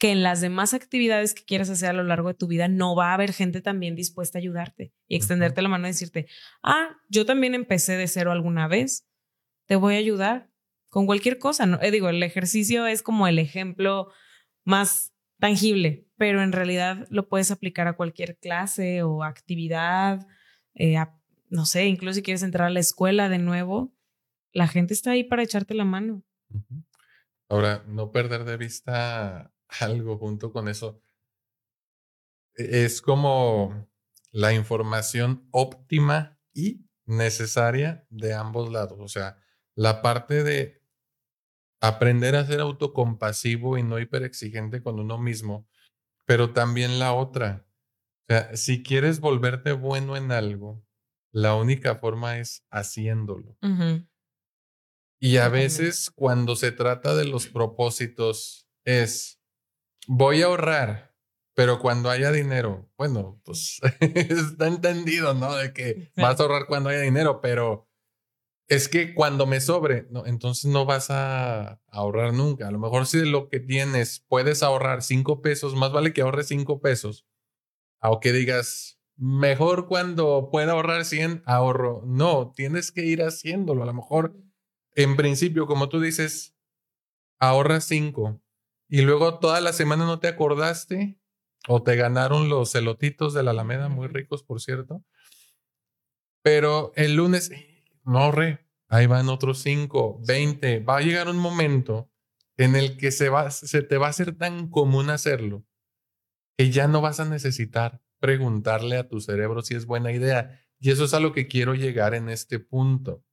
[0.04, 2.94] que en las demás actividades que quieras hacer a lo largo de tu vida no
[2.94, 6.26] va a haber gente también dispuesta a ayudarte y extenderte la mano y decirte,
[6.62, 9.08] ah, yo también empecé de cero alguna vez,
[9.64, 10.50] te voy a ayudar
[10.90, 11.64] con cualquier cosa.
[11.64, 11.80] ¿no?
[11.80, 14.12] Eh, digo, el ejercicio es como el ejemplo
[14.62, 20.26] más tangible, pero en realidad lo puedes aplicar a cualquier clase o actividad,
[20.74, 20.98] eh,
[21.48, 23.94] no sé, incluso si quieres entrar a la escuela de nuevo,
[24.52, 26.22] la gente está ahí para echarte la mano.
[27.48, 31.02] Ahora, no perder de vista algo junto con eso.
[32.56, 33.88] E-, es como
[34.32, 38.98] la información óptima y necesaria de ambos lados.
[39.00, 39.38] O sea,
[39.74, 40.82] la parte de
[41.80, 45.68] aprender a ser autocompasivo y no hiperexigente con uno mismo,
[46.24, 47.66] pero también la otra.
[48.22, 50.82] O sea, si quieres volverte bueno en algo,
[51.30, 53.58] la única forma es haciéndolo.
[55.20, 59.42] Y a veces cuando se trata de los propósitos es,
[60.06, 61.14] voy a ahorrar,
[61.54, 65.54] pero cuando haya dinero, bueno, pues está entendido, ¿no?
[65.54, 67.88] De que vas a ahorrar cuando haya dinero, pero
[68.68, 72.68] es que cuando me sobre, no, entonces no vas a ahorrar nunca.
[72.68, 76.22] A lo mejor si de lo que tienes puedes ahorrar cinco pesos, más vale que
[76.22, 77.26] ahorres cinco pesos.
[78.00, 82.02] Aunque digas, mejor cuando pueda ahorrar 100, ahorro.
[82.06, 83.82] No, tienes que ir haciéndolo.
[83.82, 84.36] A lo mejor,
[84.94, 86.54] en principio, como tú dices,
[87.38, 88.43] ahorras cinco
[88.94, 91.18] y luego toda la semana no te acordaste
[91.66, 95.02] o te ganaron los celotitos de la Alameda, muy ricos, por cierto.
[96.44, 97.50] Pero el lunes,
[98.04, 98.64] no ahorré.
[98.86, 100.78] Ahí van otros 5, 20.
[100.78, 102.08] Va a llegar un momento
[102.56, 105.66] en el que se, va, se te va a hacer tan común hacerlo
[106.56, 110.64] que ya no vas a necesitar preguntarle a tu cerebro si es buena idea.
[110.78, 113.24] Y eso es a lo que quiero llegar en este punto.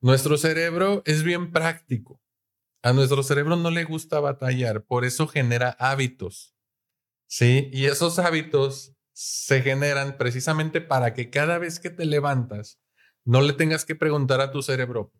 [0.00, 2.22] Nuestro cerebro es bien práctico.
[2.82, 6.54] A nuestro cerebro no le gusta batallar, por eso genera hábitos.
[7.26, 7.68] ¿Sí?
[7.72, 12.80] Y esos hábitos se generan precisamente para que cada vez que te levantas
[13.24, 15.12] no le tengas que preguntar a tu cerebro,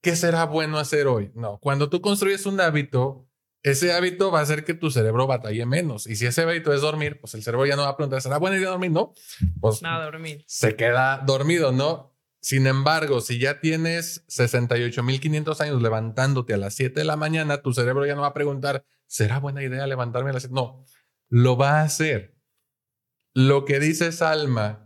[0.00, 1.32] ¿qué será bueno hacer hoy?
[1.34, 3.28] No, cuando tú construyes un hábito,
[3.64, 6.06] ese hábito va a hacer que tu cerebro batalle menos.
[6.06, 8.38] Y si ese hábito es dormir, pues el cerebro ya no va a preguntar, ¿será
[8.38, 8.92] buena idea dormir?
[8.92, 9.12] No,
[9.60, 10.44] pues no, dormir.
[10.46, 12.13] se queda dormido, ¿no?
[12.44, 17.72] Sin embargo, si ya tienes 68.500 años levantándote a las 7 de la mañana, tu
[17.72, 20.54] cerebro ya no va a preguntar, ¿será buena idea levantarme a las 7?
[20.54, 20.84] No,
[21.30, 22.36] lo va a hacer.
[23.32, 24.84] Lo que dice Salma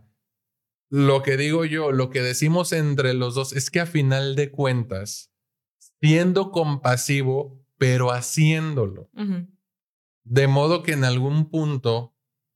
[0.88, 4.51] lo que digo yo, lo que decimos entre los dos es que a final de
[4.53, 5.33] cuentas,
[6.01, 9.11] siendo compasivo, pero haciéndolo,
[10.25, 12.14] de modo que en algún punto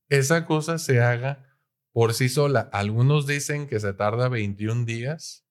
[0.09, 1.52] esa cosa se haga
[1.93, 2.69] por sí sola.
[2.73, 5.45] Algunos dicen que se tarda 21 días,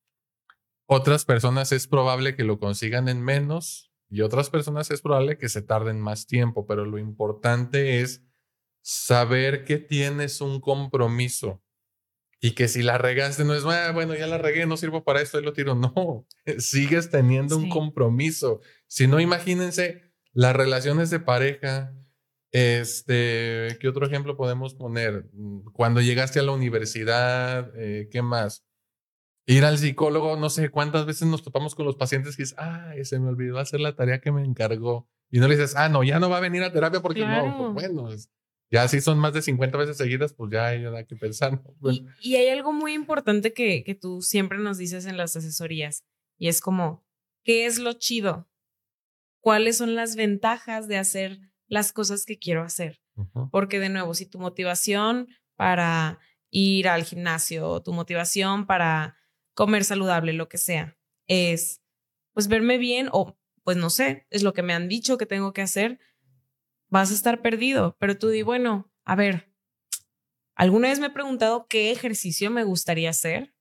[0.86, 5.48] otras personas es probable que lo consigan en menos y otras personas es probable que
[5.48, 8.22] se tarden más tiempo, pero lo importante es
[8.82, 11.62] saber que tienes un compromiso
[12.44, 15.22] y que si la regaste no es, ah, bueno, ya la regué, no sirvo para
[15.22, 15.76] esto y lo tiro.
[15.76, 16.26] No,
[16.58, 18.60] sigues teniendo un compromiso.
[18.88, 21.94] Si no, imagínense las relaciones de pareja.
[22.52, 25.26] Este, ¿qué otro ejemplo podemos poner?
[25.32, 28.64] Mm, cuando llegaste a la universidad, eh, ¿qué más?
[29.46, 32.92] Ir al psicólogo, no sé cuántas veces nos topamos con los pacientes que dicen, ah,
[33.02, 35.08] se me olvidó hacer la tarea que me encargó.
[35.30, 37.72] Y no le dices, ah, no, ya no va a venir a terapia porque no,
[37.72, 38.30] pues bueno, es,
[38.70, 41.62] ya si son más de 50 veces seguidas, pues ya hay nada que pensar.
[42.20, 46.04] Y, hay algo muy importante que, que tú siempre nos dices en las asesorías,
[46.38, 47.04] y es como,
[47.44, 48.48] ¿qué es lo chido?
[49.40, 53.00] ¿Cuáles son las ventajas de hacer las cosas que quiero hacer?
[53.50, 56.18] Porque de nuevo, si tu motivación para
[56.50, 59.16] ir al gimnasio, tu motivación para
[59.54, 61.80] comer saludable, lo que sea, es
[62.34, 65.54] pues verme bien o pues no sé, es lo que me han dicho que tengo
[65.54, 65.98] que hacer,
[66.90, 67.96] vas a estar perdido.
[67.98, 69.50] Pero tú di, bueno, a ver,
[70.54, 73.54] alguna vez me he preguntado qué ejercicio me gustaría hacer.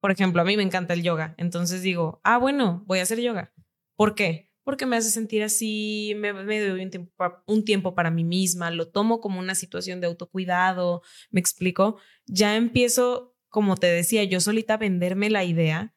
[0.00, 1.36] Por ejemplo, a mí me encanta el yoga.
[1.38, 3.52] Entonces digo, ah, bueno, voy a hacer yoga.
[3.94, 4.49] ¿Por qué?
[4.70, 7.12] Porque me hace sentir así, me, doy un tiempo,
[7.46, 11.02] un tiempo para mí misma, lo tomo como una situación de autocuidado,
[11.32, 11.98] me explico.
[12.26, 15.92] Ya empiezo, como te decía, yo solita a venderme la idea.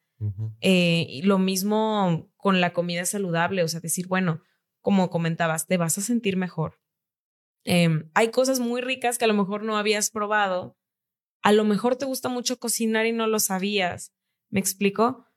[0.59, 4.41] Eh, y lo mismo con la comida saludable, o sea, decir, bueno,
[4.81, 6.79] como comentabas, te vas a sentir mejor.
[7.65, 10.79] Em, hay cosas muy ricas que a lo mejor no habías probado.
[11.43, 14.15] A lo mejor te gusta mucho cocinar y no lo sabías.
[14.49, 15.27] ¿Me explico?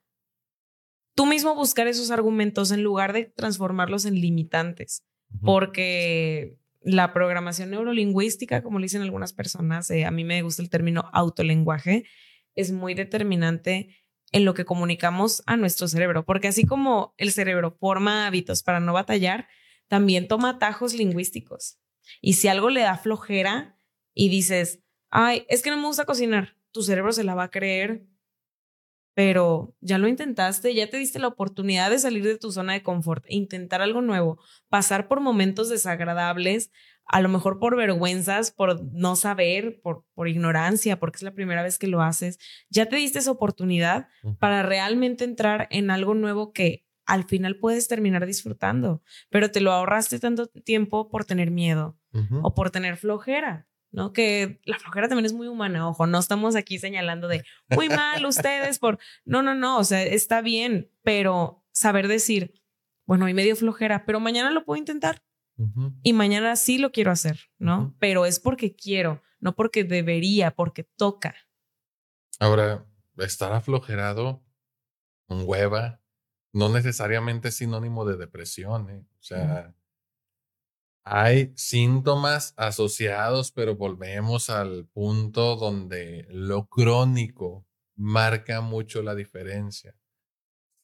[1.17, 5.03] Tú mismo buscar esos argumentos en lugar de transformarlos en limitantes,
[5.41, 10.69] porque la programación neurolingüística, como le dicen algunas personas, eh, a mí me gusta el
[10.69, 12.03] término autolenguaje,
[12.53, 13.97] es muy determinante
[14.31, 18.79] en lo que comunicamos a nuestro cerebro, porque así como el cerebro forma hábitos para
[18.79, 19.47] no batallar,
[19.87, 21.79] también toma atajos lingüísticos.
[22.21, 23.75] Y si algo le da flojera
[24.13, 27.51] y dices, ay, es que no me gusta cocinar, tu cerebro se la va a
[27.51, 28.05] creer,
[29.17, 32.83] pero ya lo intentaste, ya te diste la oportunidad de salir de tu zona de
[32.83, 36.69] confort, intentar algo nuevo, pasar por momentos desagradables,
[37.03, 41.63] a lo mejor por vergüenzas, por no saber, por, por ignorancia, porque es la primera
[41.63, 42.37] vez que lo haces,
[42.69, 47.87] ya te diste esa oportunidad para realmente entrar en algo nuevo que al final puedes
[47.87, 49.01] terminar disfrutando,
[49.31, 51.97] pero te lo ahorraste tanto tiempo por tener miedo
[52.43, 53.66] o por tener flojera.
[53.91, 54.13] ¿No?
[54.13, 58.25] Que la flojera también es muy humana, ojo, no estamos aquí señalando de muy mal
[58.25, 62.53] ustedes por, no, no, no, o sea, está bien, pero saber decir,
[63.05, 65.23] bueno, hay medio flojera, pero mañana lo puedo intentar.
[66.03, 67.95] Y mañana sí lo quiero hacer, ¿no?
[67.99, 71.35] Pero es porque quiero, no porque debería, porque toca.
[72.39, 72.85] Ahora,
[73.17, 74.45] estar aflojerado,
[75.27, 75.99] un hueva,
[76.53, 79.07] no necesariamente es sinónimo de depresión, ¿eh?
[79.19, 79.75] O sea,
[81.09, 87.65] hay síntomas asociados, pero volvemos al punto donde lo crónico
[87.95, 89.95] marca mucho la diferencia.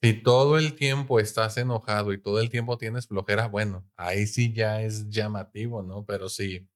[0.01, 4.53] Si todo el tiempo estás enojado y todo el tiempo tienes flojera, bueno, ahí sí
[4.53, 6.05] ya es llamativo, ¿no?
[6.05, 6.69] Pero si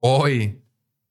[0.00, 0.62] hoy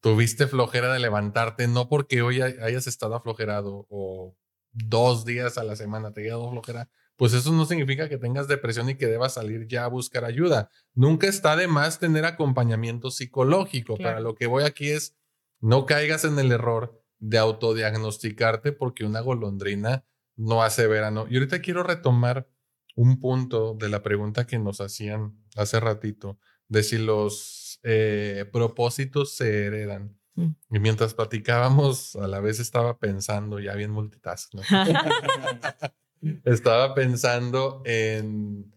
[0.02, 4.36] tuviste flojera de levantarte, no porque hoy hayas estado aflojerado o
[4.72, 8.48] dos días a la semana te haya dado flojera, pues eso no significa que tengas
[8.48, 10.70] depresión y que debas salir ya a buscar ayuda.
[10.94, 13.98] Nunca está de más tener acompañamiento psicológico.
[13.98, 15.16] Para lo que voy aquí es,
[15.62, 21.26] no caigas en el error de autodiagnosticarte porque una golondrina no hace verano.
[21.30, 22.48] Y ahorita quiero retomar
[22.96, 29.36] un punto de la pregunta que nos hacían hace ratito, de si los eh, propósitos
[29.36, 30.18] se heredan.
[30.36, 30.52] Mm.
[30.72, 34.54] Y mientras platicábamos, a la vez estaba pensando, ya bien multitask,
[36.44, 38.74] estaba pensando en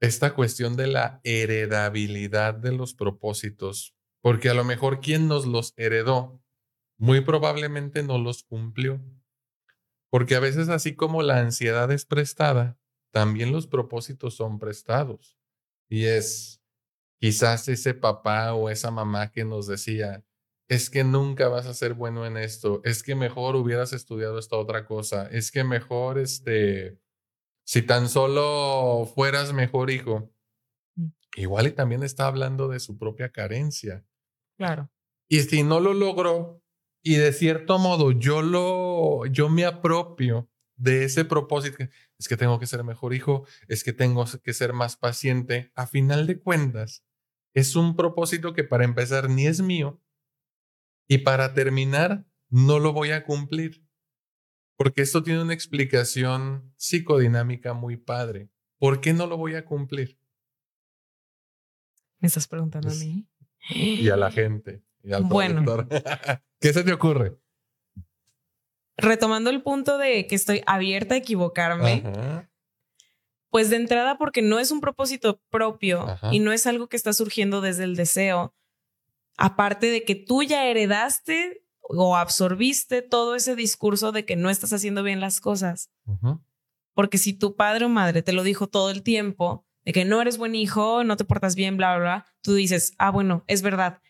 [0.00, 5.74] esta cuestión de la heredabilidad de los propósitos, porque a lo mejor quien nos los
[5.76, 6.40] heredó
[7.00, 9.00] muy probablemente no los cumplió.
[10.10, 12.78] Porque a veces así como la ansiedad es prestada,
[13.10, 15.38] también los propósitos son prestados.
[15.88, 16.62] Y es
[17.18, 20.24] quizás ese papá o esa mamá que nos decía,
[20.70, 24.56] es que nunca vas a ser bueno en esto, es que mejor hubieras estudiado esta
[24.56, 26.96] otra cosa, es que mejor, este,
[27.64, 30.32] si tan solo fueras mejor hijo.
[30.94, 31.08] Mm.
[31.34, 34.06] Igual y también está hablando de su propia carencia.
[34.56, 34.88] Claro.
[35.28, 36.62] Y si no lo logró,
[37.02, 41.78] y de cierto modo yo lo, yo me apropio de ese propósito.
[42.16, 45.72] Es que tengo que ser mejor hijo, es que tengo que ser más paciente.
[45.74, 47.04] A final de cuentas,
[47.54, 50.00] es un propósito que para empezar ni es mío
[51.10, 53.84] y para terminar no lo voy a cumplir.
[54.76, 58.48] Porque esto tiene una explicación psicodinámica muy padre.
[58.78, 60.20] ¿Por qué no lo voy a cumplir?
[62.20, 63.26] ¿Me estás preguntando a mí?
[63.70, 64.84] Y a la gente.
[65.02, 65.64] Y al bueno,
[66.60, 67.36] ¿Qué se te ocurre?
[68.96, 72.04] Retomando el punto de que estoy abierta a equivocarme,
[73.48, 77.12] pues de entrada porque no es un propósito propio y no es algo que está
[77.12, 78.54] surgiendo desde el deseo,
[79.40, 84.72] aparte de que tú ya heredaste o absorbiste todo ese discurso de que no estás
[84.72, 85.90] haciendo bien las cosas.
[86.94, 90.20] Porque si tu padre o madre te lo dijo todo el tiempo, de que no
[90.20, 93.62] eres buen hijo, no te portas bien, bla, bla, bla, tú dices, ah, bueno, es
[93.62, 94.02] verdad,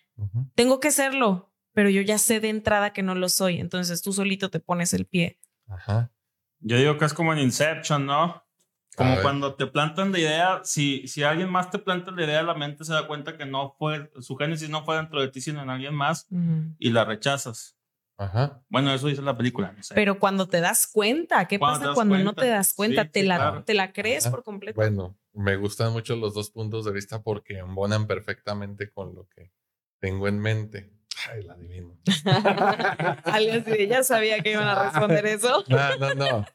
[0.56, 4.12] tengo que serlo, pero yo ya sé de entrada que no lo soy, entonces tú
[4.12, 5.38] solito te pones el pie.
[5.68, 6.10] Ajá.
[6.58, 8.44] Yo digo que es como en Inception, ¿no?
[8.96, 12.55] Como cuando te plantan la idea, si, si alguien más te planta la idea, la
[12.55, 15.62] mente se da cuenta que no fue, su génesis no fue dentro de ti, sino
[15.62, 16.26] en alguien más,
[16.79, 17.76] y la rechazas.
[18.18, 18.62] Ajá.
[18.68, 19.74] Bueno, eso dice la película.
[19.94, 23.07] Pero cuando te das cuenta, ¿qué pasa cuando no te das cuenta?
[23.07, 24.76] te, la, te la crees por completo.
[24.76, 29.53] Bueno, me gustan mucho los dos puntos de vista porque embonan perfectamente con lo que
[30.00, 30.92] tengo en mente.
[31.31, 31.98] Ay, la adivino.
[33.24, 35.64] Alguien así ya sabía que iban a responder eso.
[35.68, 36.46] No, no, no.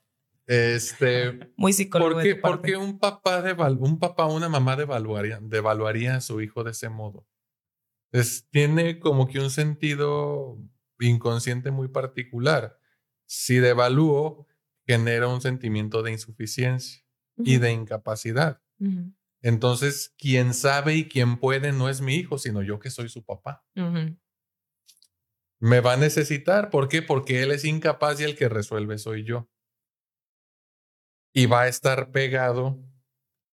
[0.48, 1.52] Este.
[1.58, 2.22] Muy psicólogo.
[2.42, 6.72] ¿Por qué, un papá de un papá una mamá devaluaría, devaluaría a su hijo de
[6.72, 7.28] ese modo?
[8.12, 10.58] Es, tiene como que un sentido
[11.00, 12.80] inconsciente muy particular.
[13.26, 14.48] Si devalúo,
[14.86, 17.04] genera un sentimiento de insuficiencia
[17.38, 18.62] y de incapacidad.
[19.42, 23.24] Entonces, quien sabe y quien puede no es mi hijo, sino yo que soy su
[23.26, 23.66] papá
[25.60, 26.70] me va a necesitar.
[26.70, 27.02] ¿Por qué?
[27.02, 29.50] Porque él es incapaz y el que resuelve soy yo.
[31.36, 32.82] Y va a estar pegado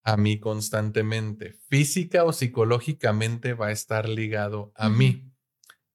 [0.03, 1.59] a mí constantemente.
[1.69, 5.31] Física o psicológicamente va a estar ligado a mí.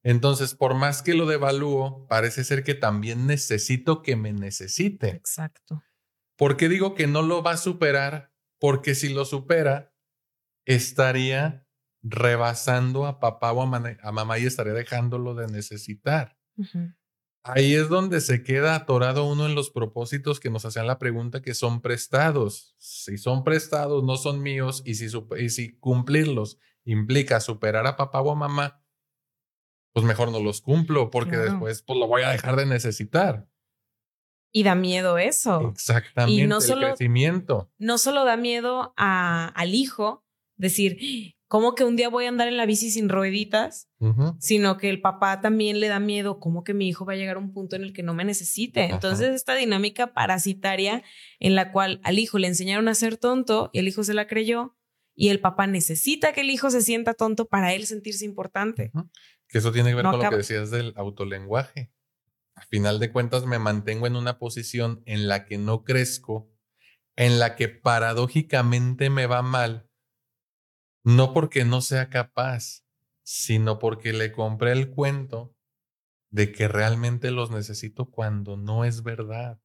[0.03, 5.09] Entonces, por más que lo devalúo, parece ser que también necesito que me necesite.
[5.09, 5.83] Exacto.
[6.37, 8.33] ¿Por qué digo que no lo va a superar?
[8.59, 9.93] Porque si lo supera,
[10.65, 11.67] estaría
[12.01, 16.37] rebasando a papá o a, mamá y estaría dejándolo de necesitar.
[17.43, 21.41] Ahí es donde se queda atorado uno en los propósitos que nos hacían la pregunta
[21.41, 22.75] que son prestados.
[22.77, 28.21] Si son prestados, no son míos y si, y si cumplirlos implica superar a papá
[28.21, 28.83] o a mamá,
[29.93, 33.47] pues mejor no los cumplo porque después pues lo voy a dejar de necesitar.
[34.51, 35.69] Y da miedo eso.
[35.69, 36.41] Exactamente.
[36.41, 37.71] Y no el crecimiento.
[37.77, 40.25] No solo da miedo a, al hijo
[40.57, 43.89] decir, ¿Cómo que un día voy a andar en la bici sin rueditas?
[44.37, 47.37] Sino que el papá también le da miedo, ¿cómo que mi hijo va a llegar
[47.37, 48.85] a un punto en el que no me necesite?
[48.85, 51.01] Entonces, esta dinámica parasitaria
[51.39, 54.27] en la cual al hijo le enseñaron a ser tonto y el hijo se la
[54.27, 54.77] creyó,
[55.15, 58.91] y el papá necesita que el hijo se sienta tonto para él sentirse importante.
[59.47, 61.91] Que eso tiene que ver con lo que decías del autolenguaje.
[62.53, 66.49] Al final de cuentas, me mantengo en una posición en la que no crezco,
[67.15, 69.88] en la que paradójicamente me va mal
[71.03, 72.83] no porque no sea capaz,
[73.23, 75.55] sino porque le compré el cuento
[76.31, 79.59] de que realmente los necesito cuando no es verdad.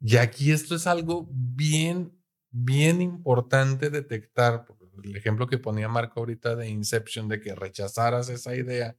[0.00, 2.16] Y aquí esto es algo bien,
[2.50, 4.66] bien importante detectar.
[5.02, 8.96] El ejemplo que ponía Marco ahorita de Inception, de que rechazaras esa idea,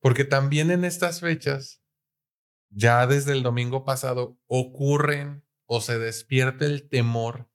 [0.00, 1.82] porque también en estas fechas,
[2.68, 7.48] ya desde el domingo pasado, ocurren o se despierta el temor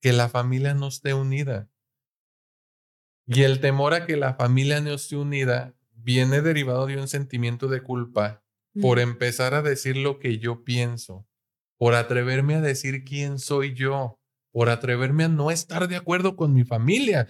[0.00, 1.68] que la familia no esté unida.
[3.28, 7.68] Y el temor a que la familia no esté unida viene derivado de un sentimiento
[7.68, 8.42] de culpa
[8.80, 11.26] por empezar a decir lo que yo pienso,
[11.76, 14.18] por atreverme a decir quién soy yo,
[14.52, 17.26] por atreverme a no estar de acuerdo con mi familia.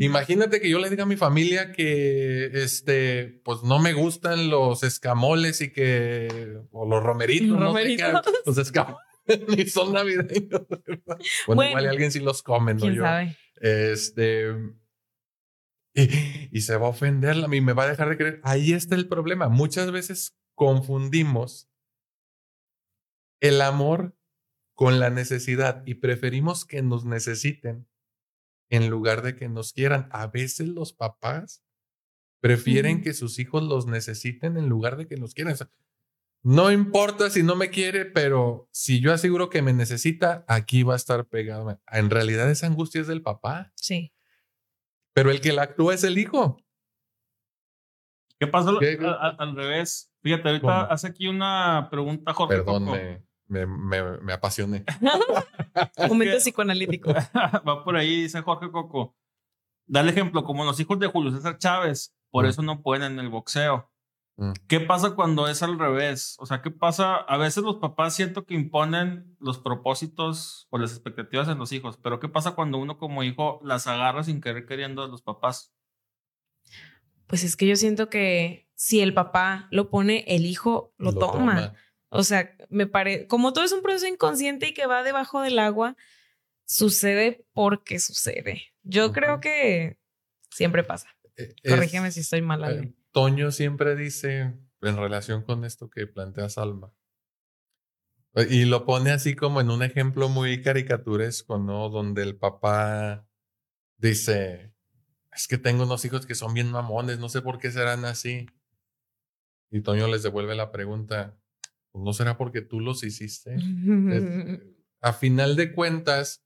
[0.00, 4.82] Imagínate que yo le diga a mi familia que este pues no me gustan los
[4.82, 7.58] escamoles y que o los romeritos,
[8.44, 9.06] los escamoles
[9.48, 10.62] ni son navideños.
[11.46, 12.80] Bueno, igual alguien sí los come, ¿no?
[12.80, 13.36] ¿quién sabe?
[13.60, 14.52] Este
[16.52, 18.40] y, se va a ofender y me va a dejar de creer.
[18.44, 19.48] Ahí está el problema.
[19.48, 21.70] Muchas veces confundimos
[23.40, 24.14] el amor
[24.74, 27.88] con la necesidad y preferimos que nos necesiten
[28.68, 30.08] en lugar de que nos quieran.
[30.12, 31.64] A veces los papás
[32.40, 35.56] prefieren que sus hijos los necesiten en lugar de que nos quieran.
[36.42, 40.92] no importa si no me quiere, pero si yo aseguro que me necesita, aquí va
[40.92, 41.80] a estar pegado.
[41.90, 43.72] En realidad esa angustia es del papá.
[43.76, 44.12] Sí
[45.16, 46.62] pero el que la actúa es el hijo.
[48.38, 50.12] ¿Qué pasa al, revés?
[50.22, 52.56] Fíjate, ahorita hace aquí una pregunta, Jorge.
[52.56, 54.84] Perdón, me, me, me, apasioné.
[56.08, 57.14] Momento psicoanalítico.
[57.66, 59.16] Va por ahí, dice Jorge Coco.
[59.86, 63.30] Dale ejemplo, como los hijos de Julio César Chávez, por eso no pueden en el
[63.30, 63.90] boxeo.
[64.36, 64.52] Mm.
[64.68, 66.36] ¿Qué pasa cuando es al revés?
[66.38, 67.16] O sea, ¿qué pasa?
[67.16, 71.98] A veces los papás siento que imponen los propósitos o las expectativas en los hijos,
[72.02, 75.72] pero ¿qué pasa cuando uno como hijo las agarra sin querer queriendo a los papás?
[77.26, 81.74] Pues es que yo siento que si el papá lo pone, el hijo lo, toma.
[82.08, 85.58] O sea, me parece, como todo es un proceso inconsciente y que va debajo del
[85.58, 85.96] agua,
[86.66, 88.74] sucede porque sucede.
[88.82, 89.98] Yo creo que
[90.50, 91.08] siempre pasa.
[91.36, 92.64] E, Corrígeme si estoy mal.
[92.64, 96.92] Eh, Toño siempre dice en relación con esto que plantea Salma.
[98.50, 101.88] Y lo pone así como en un ejemplo muy caricaturesco, ¿no?
[101.88, 103.26] Donde el papá
[103.96, 104.74] dice,
[105.32, 108.44] es que tengo unos hijos que son bien mamones, no sé por qué serán así.
[109.70, 111.38] Y Toño les devuelve la pregunta,
[111.92, 113.56] pues, ¿no será porque tú los hiciste?
[115.00, 116.44] a final de cuentas,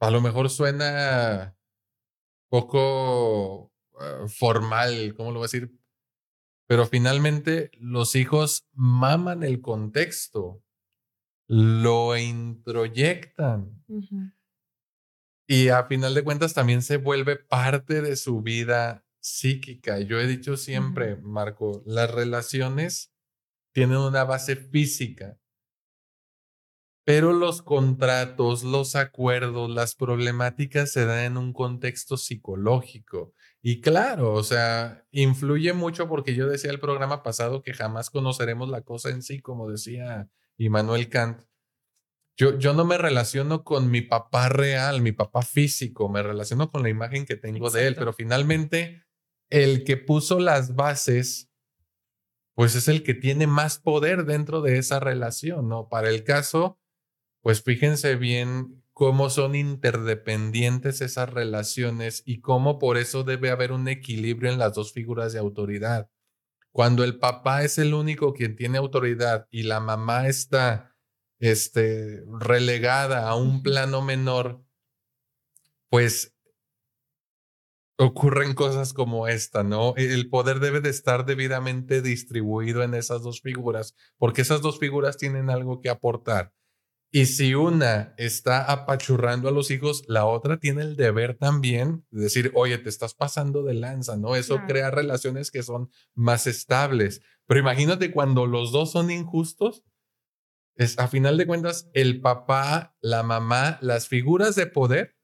[0.00, 1.56] a lo mejor suena
[2.48, 5.72] poco eh, formal, ¿cómo lo voy a decir?
[6.66, 10.62] Pero finalmente los hijos maman el contexto,
[11.46, 13.84] lo introyectan.
[15.46, 20.00] Y a final de cuentas también se vuelve parte de su vida psíquica.
[20.00, 23.12] Yo he dicho siempre, Marco, las relaciones
[23.72, 25.38] tienen una base física,
[27.04, 33.34] pero los contratos, los acuerdos, las problemáticas se dan en un contexto psicológico.
[33.66, 38.68] Y claro, o sea, influye mucho porque yo decía el programa pasado que jamás conoceremos
[38.68, 41.44] la cosa en sí, como decía Immanuel Kant.
[42.36, 46.82] Yo, yo no me relaciono con mi papá real, mi papá físico, me relaciono con
[46.82, 49.02] la imagen que tengo de él, pero finalmente
[49.48, 51.50] el que puso las bases,
[52.54, 55.88] pues es el que tiene más poder dentro de esa relación, ¿no?
[55.88, 56.78] Para el caso,
[57.40, 63.88] pues fíjense bien cómo son interdependientes esas relaciones y cómo por eso debe haber un
[63.88, 66.08] equilibrio en las dos figuras de autoridad.
[66.70, 70.94] Cuando el papá es el único quien tiene autoridad y la mamá está
[71.40, 74.64] este, relegada a un plano menor,
[75.90, 76.34] pues
[77.96, 79.94] ocurren cosas como esta, ¿no?
[79.96, 85.16] El poder debe de estar debidamente distribuido en esas dos figuras, porque esas dos figuras
[85.16, 86.52] tienen algo que aportar.
[87.16, 92.22] Y si una está apachurrando a los hijos, la otra tiene el deber también de
[92.22, 94.34] decir, oye, te estás pasando de lanza, ¿no?
[94.34, 97.22] Eso crea relaciones que son más estables.
[97.46, 99.84] Pero imagínate cuando los dos son injustos,
[100.74, 105.14] es a final de cuentas el papá, la mamá, las figuras de poder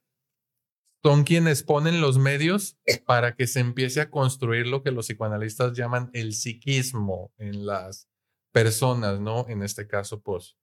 [1.02, 5.72] son quienes ponen los medios para que se empiece a construir lo que los psicoanalistas
[5.72, 8.08] llaman el psiquismo en las
[8.52, 9.48] personas, ¿no?
[9.48, 10.59] En este caso, pues,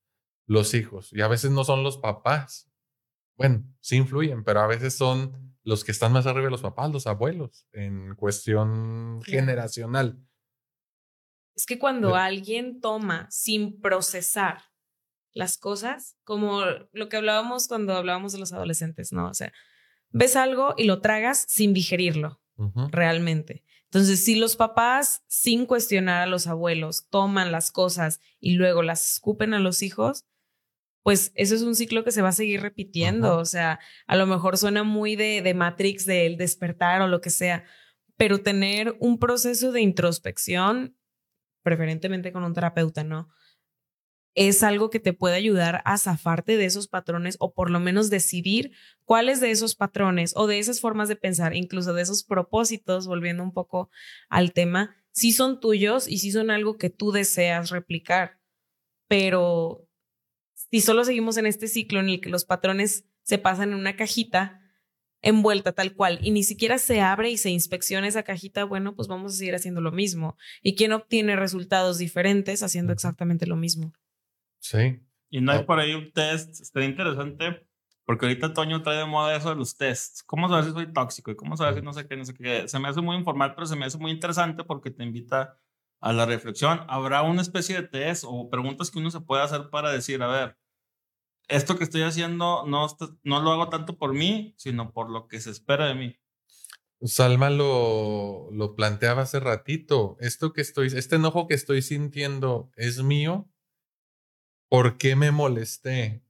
[0.47, 1.13] los hijos.
[1.13, 2.71] Y a veces no son los papás.
[3.35, 6.91] Bueno, sí influyen, pero a veces son los que están más arriba de los papás,
[6.91, 10.17] los abuelos, en cuestión generacional.
[11.55, 14.63] Es que cuando alguien toma sin procesar
[15.33, 16.61] las cosas, como
[16.93, 19.29] lo que hablábamos cuando hablábamos de los adolescentes, ¿no?
[19.29, 19.51] O sea,
[20.09, 22.41] ves algo y lo tragas sin digerirlo,
[22.91, 23.63] realmente.
[23.85, 29.13] Entonces, si los papás, sin cuestionar a los abuelos, toman las cosas y luego las
[29.13, 30.25] escupen a los hijos,
[31.07, 33.37] pues eso es un ciclo que se va a seguir repitiendo.
[33.37, 37.29] O sea, a lo mejor suena muy de, de Matrix, del despertar o lo que
[37.29, 37.63] sea,
[38.17, 40.97] pero tener un proceso de introspección,
[41.63, 43.29] preferentemente con un terapeuta, ¿no?
[44.35, 48.09] es algo que te puede ayudar a zafarte de esos patrones o por lo menos
[48.09, 48.73] decidir
[49.05, 53.43] cuáles de esos patrones o de esas formas de pensar, incluso de esos propósitos, volviendo
[53.43, 53.89] un poco
[54.27, 58.41] al tema, sí son tuyos y sí son algo que tú deseas replicar.
[59.07, 59.86] Pero
[60.71, 63.95] si solo seguimos en este ciclo en el que los patrones se pasan en una
[63.95, 64.61] cajita
[65.21, 69.07] envuelta tal cual y ni siquiera se abre y se inspecciona esa cajita, bueno, pues
[69.07, 70.37] vamos a seguir haciendo lo mismo.
[70.61, 73.93] ¿Y quién obtiene resultados diferentes haciendo exactamente lo mismo?
[74.59, 74.99] Sí.
[75.29, 77.67] Y no hay por ahí un test, estaría interesante,
[78.05, 80.23] porque ahorita Toño trae de moda eso de los tests.
[80.23, 81.31] ¿Cómo saber si soy tóxico?
[81.31, 82.67] ¿Y cómo saber si no sé qué, no sé qué?
[82.67, 85.59] Se me hace muy informal, pero se me hace muy interesante porque te invita
[85.99, 86.81] a la reflexión.
[86.87, 90.27] ¿Habrá una especie de test o preguntas que uno se puede hacer para decir, a
[90.27, 90.57] ver,
[91.47, 92.87] esto que estoy haciendo no,
[93.23, 96.19] no lo hago tanto por mí, sino por lo que se espera de mí?
[97.01, 100.17] Salma lo, lo planteaba hace ratito.
[100.19, 103.49] Esto que estoy, este enojo que estoy sintiendo es mío
[104.69, 106.23] ¿Por qué me molesté?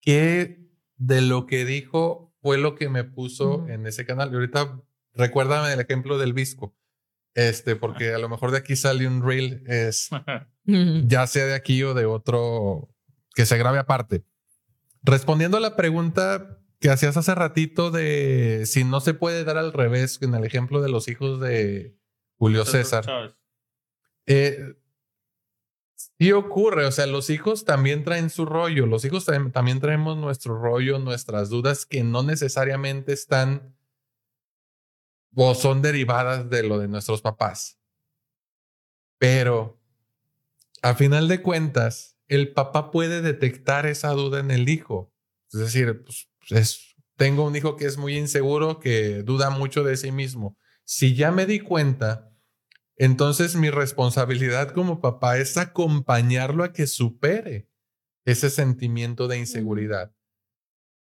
[0.00, 0.60] ¿Qué
[0.96, 4.30] de lo que dijo fue lo que me puso en ese canal?
[4.30, 4.82] Y ahorita
[5.14, 6.76] recuérdame el ejemplo del visco.
[7.36, 10.08] Este, porque a lo mejor de aquí sale un reel, es
[10.64, 12.88] ya sea de aquí o de otro
[13.34, 14.24] que se grabe aparte.
[15.02, 19.72] Respondiendo a la pregunta que hacías hace ratito de si no se puede dar al
[19.72, 21.96] revés en el ejemplo de los hijos de
[22.38, 23.36] Julio César.
[24.26, 24.74] Eh,
[26.18, 30.58] Sí ocurre, o sea, los hijos también traen su rollo, los hijos también, traemos nuestro
[30.58, 33.75] rollo, nuestras dudas que no necesariamente están
[35.36, 37.78] o son derivadas de lo de nuestros papás.
[39.18, 39.80] Pero,
[40.82, 45.12] a final de cuentas, el papá puede detectar esa duda en el hijo.
[45.52, 49.96] Es decir, pues, es, tengo un hijo que es muy inseguro, que duda mucho de
[49.96, 50.56] sí mismo.
[50.84, 52.32] Si ya me di cuenta
[52.96, 57.68] entonces mi responsabilidad como papá es acompañarlo a que supere
[58.24, 60.14] ese sentimiento de inseguridad.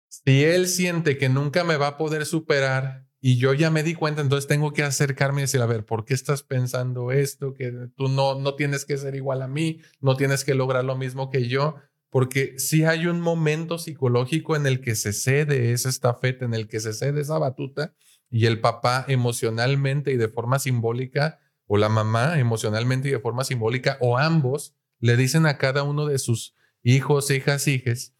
[0.08, 3.94] Si él siente que nunca me va a poder superar y yo ya me di
[3.94, 7.52] cuenta, entonces tengo que acercarme y decir, a ver, ¿por qué estás pensando esto?
[7.52, 10.96] Que tú no, no tienes que ser igual a mí, no tienes que lograr lo
[10.96, 11.76] mismo que yo,
[12.08, 16.66] porque si hay un momento psicológico en el que se cede esa estafeta, en el
[16.66, 17.94] que se cede esa batuta
[18.30, 23.44] y el papá emocionalmente y de forma simbólica o la mamá emocionalmente y de forma
[23.44, 28.16] simbólica, o ambos le dicen a cada uno de sus hijos, hijas, hijes,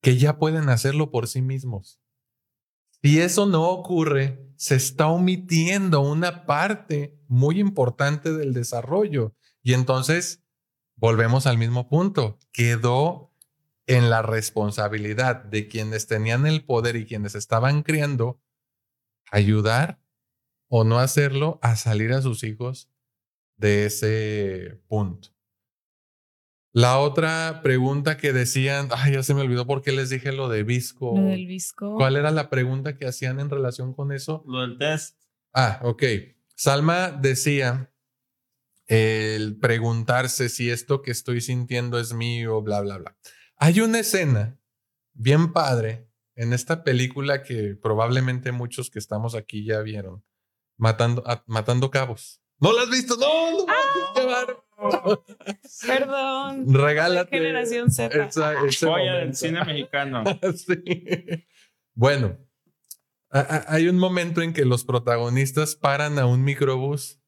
[0.00, 2.01] que ya pueden hacerlo por sí mismos.
[3.02, 9.34] Si eso no ocurre, se está omitiendo una parte muy importante del desarrollo.
[9.60, 10.44] Y entonces,
[10.94, 13.34] volvemos al mismo punto, quedó
[13.86, 18.40] en la responsabilidad de quienes tenían el poder y quienes estaban criando
[19.32, 20.00] ayudar
[20.68, 22.88] o no hacerlo a salir a sus hijos
[23.56, 25.31] de ese punto.
[26.74, 30.48] La otra pregunta que decían, ay, ya se me olvidó por qué les dije lo
[30.48, 31.14] de Visco.
[31.14, 31.96] Lo del Visco.
[31.96, 34.42] ¿Cuál era la pregunta que hacían en relación con eso?
[34.46, 35.18] Lo del test.
[35.52, 36.02] Ah, ok.
[36.54, 37.92] Salma decía
[38.86, 43.16] el preguntarse si esto que estoy sintiendo es mío, bla, bla, bla.
[43.56, 44.58] Hay una escena
[45.12, 50.24] bien padre en esta película que probablemente muchos que estamos aquí ya vieron,
[50.78, 52.40] matando, matando cabos.
[52.58, 53.16] ¿No lo has visto?
[53.16, 53.66] No, no,
[55.86, 56.74] Perdón.
[56.74, 57.36] Regálate.
[57.36, 58.08] Generación Z.
[58.08, 60.24] del cine mexicano.
[61.94, 62.38] Bueno,
[63.30, 67.20] hay un momento en que los protagonistas paran a un microbús.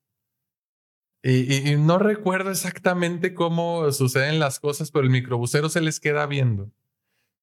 [1.23, 6.25] Y, y, no recuerdo exactamente cómo suceden las cosas, pero el microbusero se les queda
[6.25, 6.73] viendo.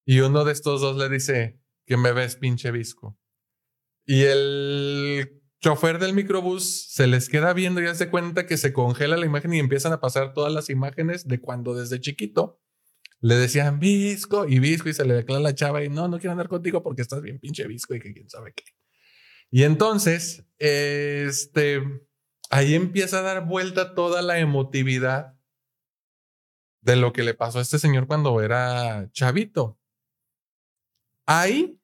[0.04, 3.18] Y uno de estos dos le dice, que me ves, pinche visco.
[4.04, 9.16] Y el chofer del microbús se les queda viendo y hace cuenta que se congela
[9.16, 12.60] la imagen y empiezan a pasar todas las imágenes de cuando desde chiquito
[13.20, 16.32] le decían visco y visco y se le declara la chava y no, no quiero
[16.32, 18.64] andar contigo porque estás bien pinche visco y que quién sabe qué.
[19.52, 21.80] Y entonces, este,
[22.50, 25.38] ahí empieza a dar vuelta toda la emotividad
[26.80, 29.78] de lo que le pasó a este señor cuando era chavito.
[31.24, 31.80] Ahí,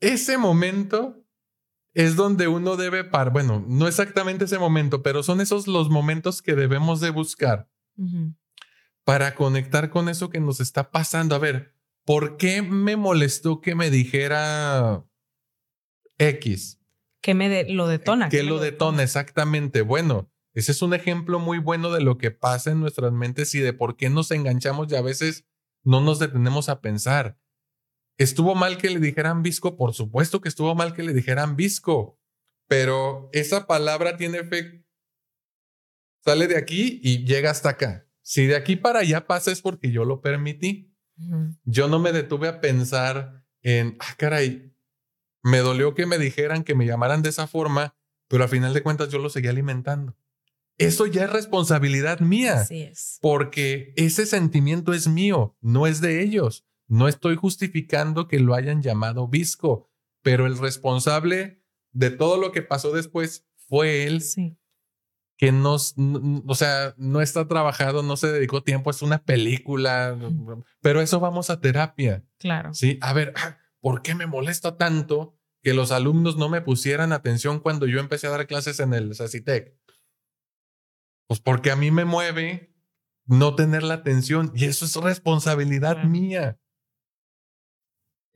[0.00, 1.17] ese momento
[1.98, 6.42] es donde uno debe par, bueno, no exactamente ese momento, pero son esos los momentos
[6.42, 7.68] que debemos de buscar
[9.02, 11.34] para conectar con eso que nos está pasando.
[11.34, 11.74] A ver,
[12.04, 15.04] ¿por qué me molestó que me dijera
[16.18, 16.78] X?
[17.20, 18.28] Que me lo detona.
[18.28, 19.82] Que lo detona, exactamente.
[19.82, 23.58] Bueno, ese es un ejemplo muy bueno de lo que pasa en nuestras mentes y
[23.58, 25.46] de por qué nos enganchamos y a veces
[25.82, 27.40] no nos detenemos a pensar.
[28.18, 29.76] ¿Estuvo mal que le dijeran visco?
[29.76, 32.20] Por supuesto que estuvo mal que le dijeran visco,
[32.66, 34.84] pero esa palabra tiene efecto.
[36.24, 38.08] Sale de aquí y llega hasta acá.
[38.20, 40.92] Si de aquí para allá pasa es porque yo lo permití.
[41.64, 44.72] Yo no me detuve a pensar en, ah, caray,
[45.42, 47.96] me dolió que me dijeran que me llamaran de esa forma,
[48.28, 50.16] pero a final de cuentas yo lo seguí alimentando.
[50.76, 52.60] Eso ya es responsabilidad mía.
[52.60, 53.18] Así es.
[53.20, 56.67] Porque ese sentimiento es mío, no es de ellos.
[56.88, 59.90] No estoy justificando que lo hayan llamado visco,
[60.22, 61.62] pero el responsable
[61.92, 64.22] de todo lo que pasó después fue él.
[64.22, 64.58] Sí.
[65.36, 70.18] Que no, o sea, no está trabajado, no se dedicó tiempo, es una película,
[70.80, 72.24] pero eso vamos a terapia.
[72.38, 72.74] Claro.
[72.74, 77.12] Sí, a ver, ah, ¿por qué me molesta tanto que los alumnos no me pusieran
[77.12, 79.78] atención cuando yo empecé a dar clases en el CACITEC?
[81.28, 82.74] Pues porque a mí me mueve
[83.26, 86.58] no tener la atención y eso es responsabilidad mía.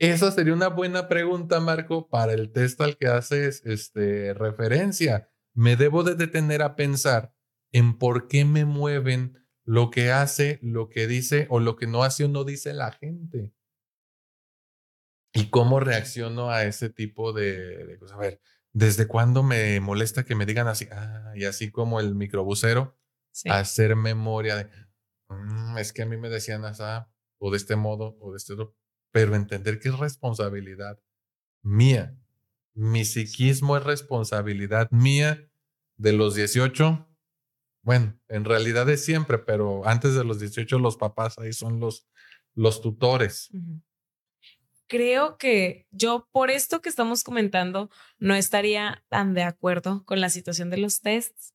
[0.03, 5.29] Esa sería una buena pregunta, Marco, para el test al que haces este, referencia.
[5.53, 7.33] Me debo de detener a pensar
[7.71, 12.03] en por qué me mueven lo que hace, lo que dice o lo que no
[12.03, 13.53] hace o no dice la gente.
[15.31, 18.17] Y cómo reacciono a ese tipo de, cosas.
[18.17, 18.41] A ver,
[18.73, 20.85] ¿desde cuándo me molesta que me digan así?
[20.91, 22.99] Ah, y así como el microbusero,
[23.45, 24.69] hacer memoria de,
[25.29, 26.83] mm, es que a mí me decían así,
[27.37, 28.75] o de este modo, o de este otro,
[29.13, 30.99] pero entender que es responsabilidad
[31.61, 32.17] mía.
[32.73, 35.49] Mi psiquismo es responsabilidad mía
[35.95, 37.07] de los 18.
[37.83, 42.09] Bueno, en realidad es siempre, pero antes de los 18 los papás ahí son los,
[42.55, 43.49] los tutores
[44.93, 47.89] creo que yo por esto que estamos comentando
[48.19, 51.52] no estaría tan de acuerdo con la situación de los tests,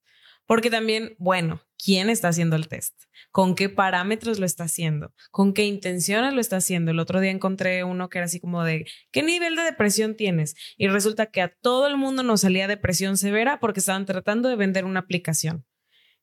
[0.49, 3.03] porque también, bueno, ¿quién está haciendo el test?
[3.31, 5.13] ¿Con qué parámetros lo está haciendo?
[5.31, 6.91] ¿Con qué intenciones lo está haciendo?
[6.91, 10.55] El otro día encontré uno que era así como de, ¿qué nivel de depresión tienes?
[10.79, 14.57] Y resulta que a todo el mundo nos salía depresión severa porque estaban tratando de
[14.57, 15.67] vender una aplicación.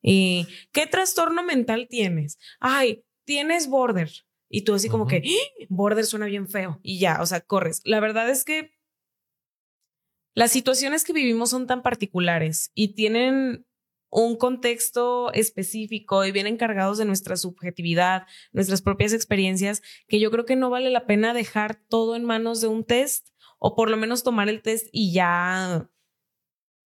[0.01, 2.39] ¿Y qué trastorno mental tienes?
[2.59, 4.09] Ay, tienes border.
[4.49, 5.65] Y tú así como que, ¡Ah!
[5.69, 6.79] border suena bien feo.
[6.81, 7.81] Y ya, o sea, corres.
[7.83, 8.71] La verdad es que
[10.33, 13.67] las situaciones que vivimos son tan particulares y tienen
[14.09, 20.45] un contexto específico y vienen cargados de nuestra subjetividad, nuestras propias experiencias, que yo creo
[20.45, 23.29] que no vale la pena dejar todo en manos de un test
[23.59, 25.89] o por lo menos tomar el test y ya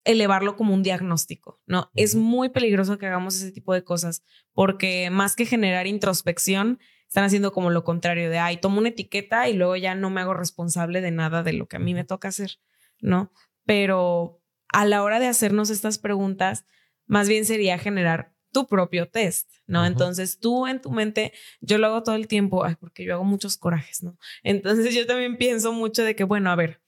[0.05, 1.91] elevarlo como un diagnóstico, ¿no?
[1.93, 7.23] Es muy peligroso que hagamos ese tipo de cosas porque más que generar introspección, están
[7.23, 10.35] haciendo como lo contrario de, ay, tomo una etiqueta y luego ya no me hago
[10.35, 12.59] responsable de nada de lo que a mí me toca hacer,
[13.01, 13.31] ¿no?
[13.65, 14.41] Pero
[14.71, 16.65] a la hora de hacernos estas preguntas,
[17.09, 19.85] más bien sería generar tu propio test, ¿no?
[19.85, 23.23] Entonces tú en tu mente, yo lo hago todo el tiempo, ay, porque yo hago
[23.23, 24.17] muchos corajes, ¿no?
[24.43, 26.81] Entonces yo también pienso mucho de que, bueno, a ver,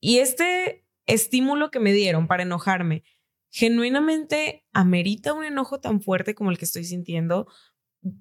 [0.00, 3.02] y este estímulo que me dieron para enojarme,
[3.50, 7.48] genuinamente amerita un enojo tan fuerte como el que estoy sintiendo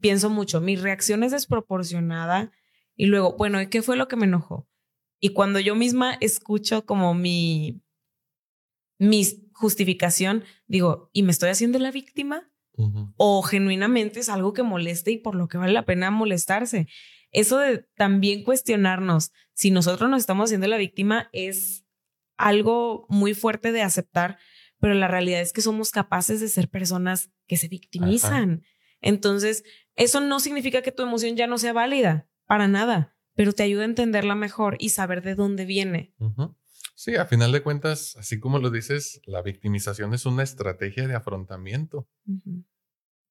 [0.02, 2.52] pienso mucho, mi reacción es desproporcionada
[2.96, 4.68] y luego, bueno, ¿qué fue lo que me enojó?
[5.20, 7.82] Y cuando yo misma escucho como mi,
[8.98, 9.26] mi
[9.60, 12.50] justificación, digo, ¿y me estoy haciendo la víctima?
[13.18, 16.88] O genuinamente es algo que moleste y por lo que vale la pena molestarse.
[17.32, 21.86] Eso de también cuestionarnos si nosotros nos estamos haciendo la víctima es
[22.38, 24.40] algo muy fuerte de aceptar,
[24.80, 28.64] pero la realidad es que somos capaces de ser personas que se victimizan.
[29.02, 29.66] Entonces,
[29.98, 33.82] eso no significa que tu emoción ya no sea válida, para nada, pero te ayuda
[33.82, 36.16] a entenderla mejor y saber de dónde viene.
[37.00, 41.16] Sí, a final de cuentas, así como lo dices, la victimización es una estrategia de
[41.16, 42.10] afrontamiento.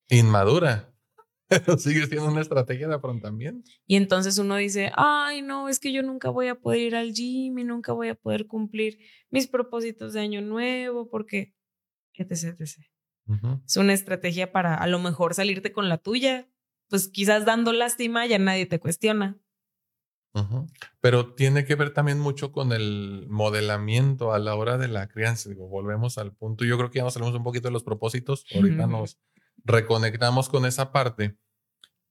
[0.08, 0.94] Inmadura,
[1.48, 3.70] pero sigue siendo una estrategia de afrontamiento.
[3.86, 7.12] Y entonces uno dice, ay, no, es que yo nunca voy a poder ir al
[7.12, 11.54] gym y nunca voy a poder cumplir mis propósitos de año nuevo porque,
[12.14, 12.86] etc, etc.
[13.66, 16.48] Es una estrategia para a lo mejor salirte con la tuya,
[16.88, 19.38] pues quizás dando lástima ya nadie te cuestiona.
[21.00, 25.48] Pero tiene que ver también mucho con el modelamiento a la hora de la crianza.
[25.48, 26.64] Digo, volvemos al punto.
[26.64, 28.44] Yo creo que ya nos salimos un poquito de los propósitos.
[28.54, 29.18] Ahorita nos
[29.64, 31.36] reconectamos con esa parte.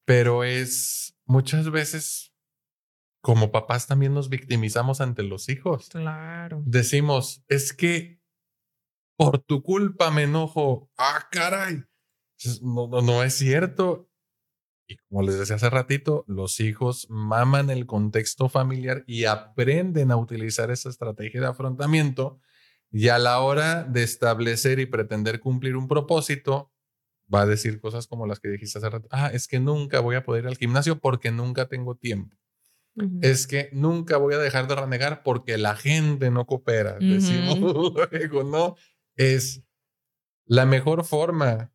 [0.06, 2.34] Pero es muchas veces
[3.22, 5.90] como papás también nos victimizamos ante los hijos.
[5.90, 6.64] Claro.
[6.66, 8.22] Decimos, es que
[9.18, 10.90] por tu culpa me enojo.
[10.98, 11.84] Ah, caray.
[12.62, 14.07] No, no, no es cierto.
[14.88, 20.18] Y como les decía hace ratito, los hijos maman el contexto familiar y aprenden a
[20.18, 22.40] utilizar esa estrategia de afrontamiento.
[22.90, 26.72] Y a la hora de establecer y pretender cumplir un propósito,
[27.34, 29.08] va a decir cosas como las que dijiste hace rato.
[29.12, 32.38] Ah, es que nunca voy a poder ir al gimnasio porque nunca tengo tiempo.
[33.22, 36.98] Es que nunca voy a dejar de renegar porque la gente no coopera.
[37.00, 37.60] Decimos
[38.12, 38.76] luego, ¿no?
[39.16, 39.64] Es
[40.46, 41.72] la mejor forma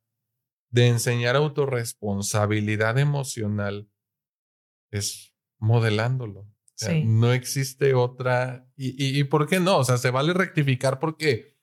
[0.73, 3.89] de enseñar autorresponsabilidad emocional
[4.91, 6.49] es modelándolo.
[7.05, 8.66] No existe otra.
[8.75, 9.79] Y, y, por qué no?
[9.79, 11.57] O sea, se vale rectificar porque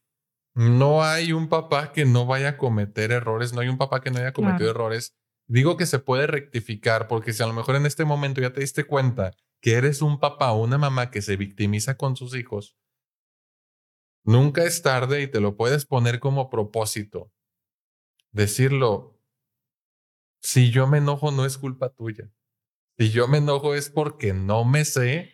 [0.55, 4.11] no hay un papá que no vaya a cometer errores, no hay un papá que
[4.11, 5.17] no haya cometido errores.
[5.47, 8.61] Digo que se puede rectificar porque si a lo mejor en este momento ya te
[8.61, 12.77] diste cuenta que eres un papá o una mamá que se victimiza con sus hijos,
[14.23, 17.33] nunca es tarde y te lo puedes poner como propósito
[18.31, 19.19] decirlo,
[20.41, 22.31] si yo me enojo no es culpa tuya.
[22.97, 25.31] Si yo me enojo es porque no me sé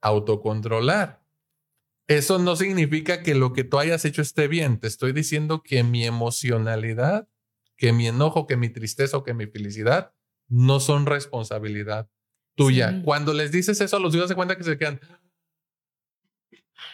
[0.00, 1.22] autocontrolar.
[2.06, 4.78] Eso no significa que lo que tú hayas hecho esté bien.
[4.80, 7.28] Te estoy diciendo que mi emocionalidad,
[7.76, 10.14] que mi enojo, que mi tristeza o que mi felicidad
[10.48, 12.08] no son responsabilidad
[12.54, 13.02] tuya.
[13.04, 15.00] Cuando les dices eso a los hijos se cuenta que se quedan,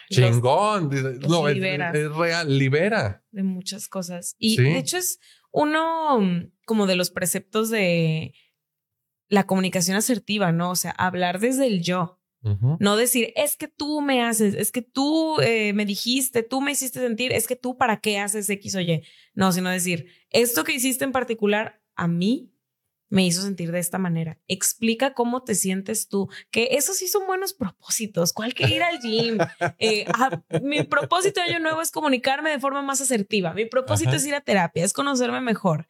[0.09, 0.89] Chingón.
[1.27, 3.23] no, es, real, libera.
[3.31, 4.35] De muchas cosas.
[4.37, 5.19] Y de hecho es
[5.55, 8.33] uno mm, como de los preceptos de
[9.29, 10.71] la comunicación asertiva, ¿no?
[10.71, 12.19] O sea, hablar desde el yo.
[12.79, 16.73] No decir, es que tú me haces, es que tú eh, me dijiste, tú me
[16.73, 19.01] hiciste sentir, es que tú para qué haces X o Y.
[19.33, 22.53] No, sino decir, esto que hiciste en particular a mí
[23.15, 24.37] me hizo sentir de esta manera.
[24.45, 28.33] Explica cómo te sientes tú, que esos sí son buenos propósitos.
[28.33, 29.37] ¿Cuál que ir al gym?
[29.79, 33.53] Eh, ah, mi propósito de año nuevo es comunicarme de forma más asertiva.
[33.53, 35.87] Mi propósito es ir a terapia, es conocerme mejor.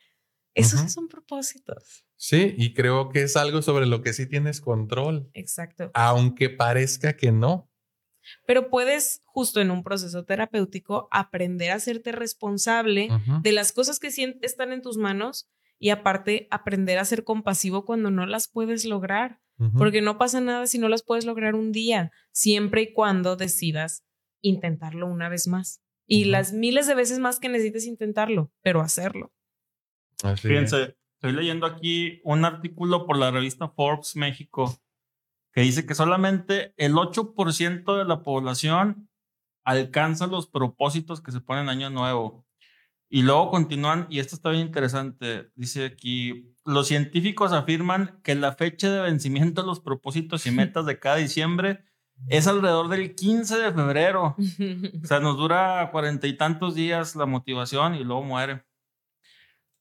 [0.53, 2.05] Esos sí son propósitos.
[2.15, 5.29] Sí, y creo que es algo sobre lo que sí tienes control.
[5.33, 5.91] Exacto.
[5.93, 7.69] Aunque parezca que no.
[8.45, 13.09] Pero puedes, justo en un proceso terapéutico, aprender a hacerte responsable
[13.41, 14.07] de las cosas que
[14.41, 15.49] están en tus manos
[15.79, 19.39] y aparte aprender a ser compasivo cuando no las puedes lograr,
[19.77, 24.03] porque no pasa nada si no las puedes lograr un día, siempre y cuando decidas
[24.41, 25.81] intentarlo una vez más.
[26.05, 29.33] Y las miles de veces más que necesites intentarlo, pero hacerlo.
[30.37, 34.77] Fíjense, estoy leyendo aquí un artículo por la revista Forbes México
[35.51, 39.09] que dice que solamente el 8% de la población
[39.63, 42.44] alcanza los propósitos que se ponen año nuevo.
[43.09, 48.53] Y luego continúan, y esto está bien interesante, dice aquí, los científicos afirman que la
[48.53, 51.85] fecha de vencimiento de los propósitos y metas de cada diciembre
[52.27, 54.35] es alrededor del 15 de febrero.
[55.03, 58.65] O sea, nos dura cuarenta y tantos días la motivación y luego muere.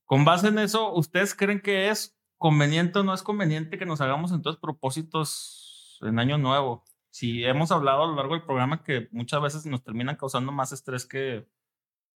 [0.05, 4.03] Con base en eso, ¿ustedes creen que es conveniente o no es conveniente que nos
[4.03, 6.85] hagamos entonces propósitos en año nuevo?
[7.11, 10.72] Si hemos hablado a lo largo del programa que muchas veces nos terminan causando más
[10.72, 11.49] estrés que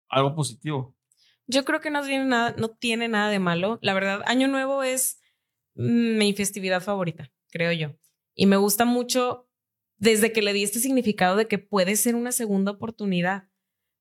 [0.10, 0.95] algo positivo.
[1.48, 3.80] Yo creo que no tiene nada, no tiene nada de malo.
[3.82, 5.20] La verdad, Año Nuevo es
[5.76, 7.96] mi festividad favorita, creo yo.
[8.34, 9.50] Y me gusta mucho
[9.98, 13.50] desde que le di este significado de que puede ser una segunda oportunidad.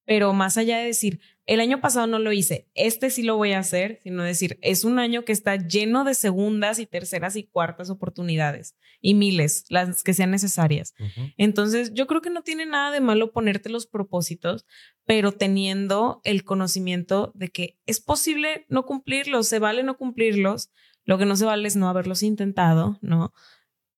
[0.06, 3.52] Pero más allá de decir, el año pasado no lo hice, este sí lo voy
[3.52, 7.44] a hacer, sino decir, es un año que está lleno de segundas y terceras y
[7.44, 10.94] cuartas oportunidades y miles, las que sean necesarias.
[11.36, 14.64] Entonces, yo creo que no tiene nada de malo ponerte los propósitos,
[15.04, 20.70] pero teniendo el conocimiento de que es posible no cumplirlos, se vale no cumplirlos,
[21.04, 23.34] lo que no se vale es no haberlos intentado, ¿no?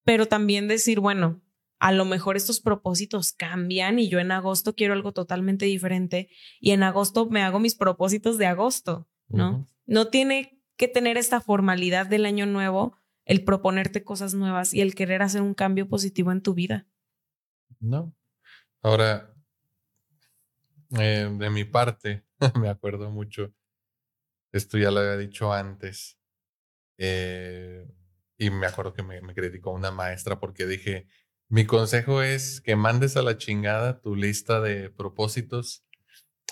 [0.03, 1.40] Pero también decir, bueno,
[1.78, 6.70] a lo mejor estos propósitos cambian y yo en agosto quiero algo totalmente diferente y
[6.70, 9.66] en agosto me hago mis propósitos de agosto, ¿no?
[9.86, 14.94] No tiene que tener esta formalidad del año nuevo el proponerte cosas nuevas y el
[14.94, 16.86] querer hacer un cambio positivo en tu vida.
[17.80, 18.14] No.
[18.82, 19.34] Ahora,
[20.98, 22.24] eh, de mi parte,
[22.60, 23.52] me acuerdo mucho,
[24.52, 26.18] esto ya lo había dicho antes,
[26.98, 27.84] eh,
[28.38, 31.08] y me acuerdo que me, me criticó una maestra porque dije,
[31.49, 35.84] mi consejo es que mandes a la chingada tu lista de propósitos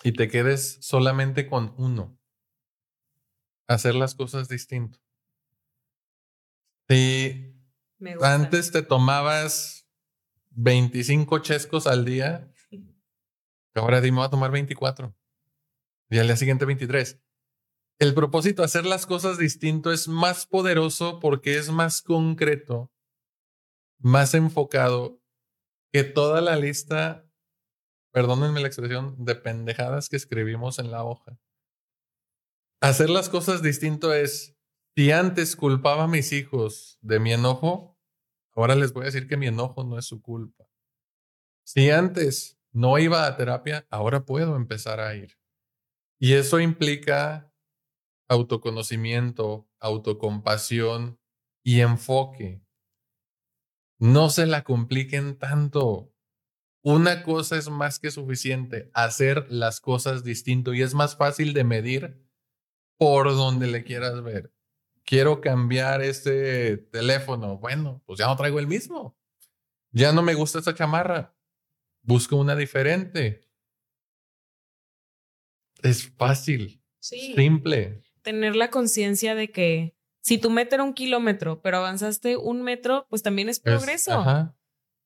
[0.03, 2.19] y te quedes solamente con uno.
[3.67, 5.01] Hacer las cosas distinto.
[6.89, 7.55] Sí.
[8.21, 9.89] Antes te tomabas
[10.51, 12.53] 25 chescos al día.
[13.75, 15.17] Ahora dime, voy a tomar 24.
[16.11, 17.21] Y al día siguiente 23.
[17.99, 22.93] El propósito de hacer las cosas distinto es más poderoso porque es más concreto,
[24.05, 25.19] más enfocado
[25.91, 27.27] que toda la lista,
[28.13, 31.41] perdónenme la expresión, de pendejadas que escribimos en la hoja.
[32.83, 34.59] Hacer las cosas distinto es,
[34.95, 37.99] si antes culpaba a mis hijos de mi enojo,
[38.55, 40.69] ahora les voy a decir que mi enojo no es su culpa.
[41.65, 45.39] Si antes no iba a terapia, ahora puedo empezar a ir.
[46.21, 47.51] Y eso implica
[48.29, 51.19] autoconocimiento, autocompasión
[51.63, 52.64] y enfoque.
[53.99, 56.13] No se la compliquen tanto.
[56.83, 61.65] Una cosa es más que suficiente, hacer las cosas distinto y es más fácil de
[61.65, 62.23] medir
[62.99, 64.53] por donde le quieras ver.
[65.05, 67.59] Quiero cambiar este teléfono.
[67.59, 69.17] Bueno, pues ya no traigo el mismo.
[69.93, 71.35] Ya no me gusta esta chamarra.
[72.03, 73.49] Busco una diferente.
[75.83, 76.83] Es fácil.
[77.01, 78.03] Simple.
[78.23, 79.94] Tener la conciencia de que
[80.25, 84.25] si tu meta era un kilómetro, pero avanzaste un metro, pues también es progreso.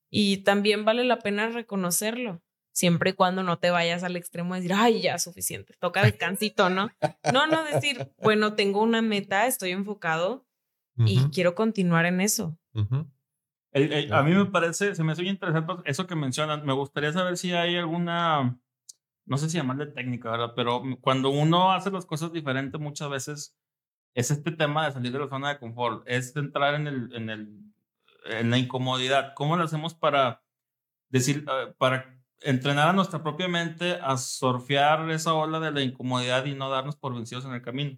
[0.09, 2.41] Y también vale la pena reconocerlo,
[2.71, 6.69] siempre y cuando no te vayas al extremo de decir, ay, ya, suficiente, toca descansito,
[6.69, 6.89] ¿no?
[7.33, 10.47] no, no decir, bueno, tengo una meta, estoy enfocado
[10.95, 12.57] y quiero continuar en eso.
[12.73, 16.65] a mí me parece, se me hace bien interesante eso que mencionan.
[16.65, 18.57] Me gustaría saber si hay alguna,
[19.25, 20.53] no sé si llamarle técnica, ¿verdad?
[20.55, 23.55] Pero cuando uno hace las cosas diferentes, muchas veces
[24.13, 27.29] es este tema de salir de la zona de confort, es entrar en, el, en,
[27.29, 27.59] el,
[28.25, 29.33] en la incomodidad.
[29.35, 30.43] ¿Cómo lo hacemos para
[31.09, 36.45] decir, ah, para entrenar a nuestra propia mente a surfear esa ola de la incomodidad
[36.45, 37.97] y no darnos por vencidos en el camino?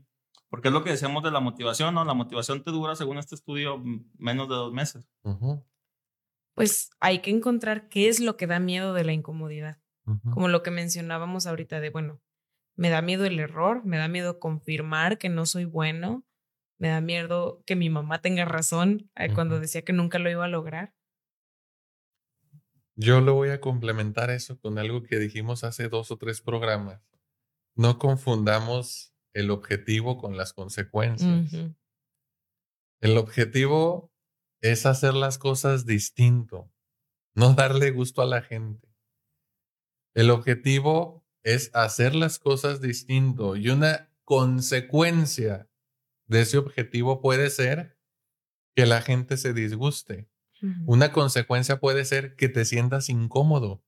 [0.49, 2.03] Porque es lo que decíamos de la motivación, ¿no?
[2.03, 3.82] La motivación te dura, según este estudio,
[4.18, 5.09] menos de dos meses.
[6.55, 9.78] Pues hay que encontrar qué es lo que da miedo de la incomodidad.
[10.34, 12.20] Como lo que mencionábamos ahorita de, bueno,
[12.82, 16.26] me da miedo el error, me da miedo confirmar que no soy bueno,
[16.80, 20.46] me da miedo que mi mamá tenga razón eh, cuando decía que nunca lo iba
[20.46, 20.96] a lograr.
[22.96, 27.08] Yo lo voy a complementar eso con algo que dijimos hace dos o tres programas.
[27.76, 31.54] No confundamos el objetivo con las consecuencias.
[33.00, 34.12] El objetivo
[34.60, 36.74] es hacer las cosas distinto,
[37.36, 38.88] no darle gusto a la gente.
[40.16, 45.70] El objetivo es hacer las cosas distinto y una consecuencia
[46.28, 47.98] de ese objetivo puede ser
[48.76, 50.30] que la gente se disguste.
[50.86, 53.84] Una consecuencia puede ser que te sientas incómodo.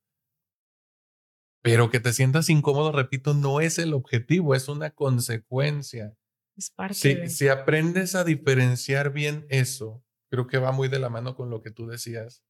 [1.62, 6.18] Pero que te sientas incómodo, repito, no es el objetivo, es una consecuencia.
[6.58, 11.10] Es parte si, si aprendes a diferenciar bien eso, creo que va muy de la
[11.10, 12.44] mano con lo que tú decías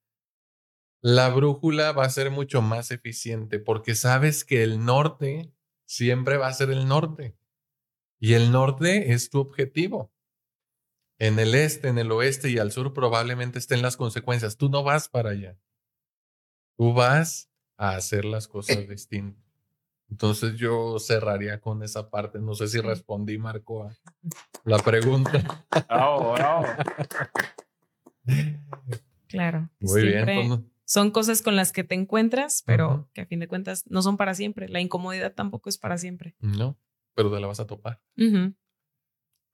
[1.03, 5.51] la brújula va a ser mucho más eficiente porque sabes que el norte
[5.85, 7.35] siempre va a ser el norte.
[8.19, 10.13] Y el norte es tu objetivo.
[11.19, 14.55] En el este, en el oeste y al sur probablemente estén las consecuencias.
[14.55, 15.59] Tú no vas para allá.
[16.77, 19.43] Tú vas a hacer las cosas distintas.
[20.09, 22.39] Entonces yo cerraría con esa parte.
[22.39, 23.97] No sé si respondí, Marco, a
[24.63, 25.65] la pregunta.
[29.27, 29.67] Claro.
[29.79, 30.72] Muy bien.
[30.85, 34.17] Son cosas con las que te encuentras, pero que a fin de cuentas no son
[34.17, 34.67] para siempre.
[34.67, 36.35] La incomodidad tampoco es para siempre.
[36.39, 36.77] No,
[37.15, 38.01] pero te la vas a topar.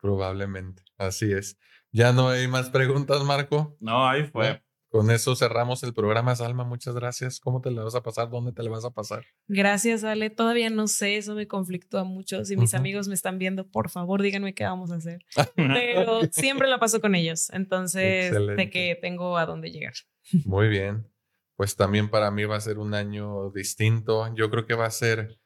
[0.01, 0.83] Probablemente.
[0.97, 1.57] Así es.
[1.91, 3.77] ¿Ya no hay más preguntas, Marco?
[3.79, 4.63] No, ahí fue.
[4.89, 6.63] Con eso cerramos el programa, Salma.
[6.63, 7.39] Muchas gracias.
[7.39, 8.31] ¿Cómo te la vas a pasar?
[8.31, 9.23] ¿Dónde te la vas a pasar?
[9.47, 10.31] Gracias, Ale.
[10.31, 12.43] Todavía no sé, eso me conflictúa mucho.
[12.43, 15.23] Si mis amigos me están viendo, por favor, díganme qué vamos a hacer.
[15.55, 17.51] Pero siempre la paso con ellos.
[17.51, 19.93] Entonces, de que tengo a dónde llegar.
[20.45, 21.05] Muy bien
[21.59, 24.33] pues también para mí va a ser un año distinto.
[24.33, 25.41] Yo creo que va a ser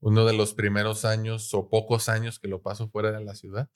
[0.00, 3.68] uno de los primeros años o pocos años que lo paso fuera de la ciudad.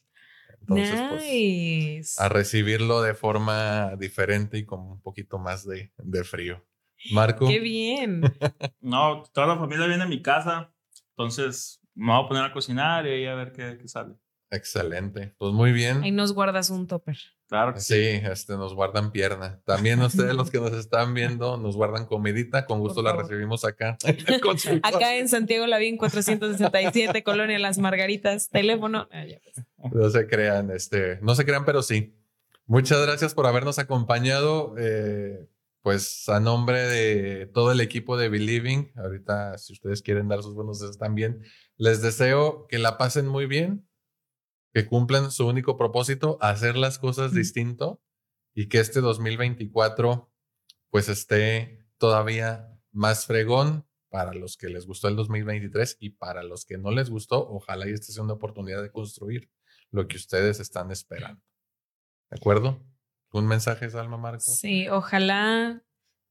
[0.62, 6.66] Entonces, pues, a recibirlo de forma diferente y con un poquito más de, de frío.
[7.12, 7.46] Marco.
[7.46, 8.22] Qué bien.
[8.80, 10.72] no, toda la familia viene a mi casa.
[11.10, 14.14] Entonces me voy a poner a cocinar y a ver qué, qué sale.
[14.54, 15.34] Excelente.
[15.38, 16.02] Pues muy bien.
[16.02, 17.18] Ahí nos guardas un topper.
[17.48, 17.94] Claro sí.
[17.94, 19.60] este, nos guardan pierna.
[19.64, 22.66] También ustedes los que nos están viendo nos guardan comidita.
[22.66, 23.98] Con gusto la recibimos acá.
[24.82, 28.48] acá en Santiago Lavín 467, Colonia Las Margaritas.
[28.48, 29.08] Teléfono.
[29.12, 29.94] Ah, pues.
[29.94, 32.14] No se crean, este, no se crean, pero sí.
[32.66, 34.74] Muchas gracias por habernos acompañado.
[34.78, 35.46] Eh,
[35.84, 40.54] pues a nombre de todo el equipo de Believing, ahorita si ustedes quieren dar sus
[40.54, 41.42] buenos deseos también,
[41.76, 43.86] les deseo que la pasen muy bien,
[44.74, 48.02] que cumplan su único propósito, hacer las cosas distinto
[48.52, 50.32] y que este 2024
[50.90, 56.64] pues esté todavía más fregón para los que les gustó el 2023 y para los
[56.64, 59.48] que no les gustó, ojalá y esta sea una oportunidad de construir
[59.90, 61.40] lo que ustedes están esperando.
[62.30, 62.84] ¿De acuerdo?
[63.32, 64.40] ¿Un mensaje, Salma Marco?
[64.40, 65.84] Sí, ojalá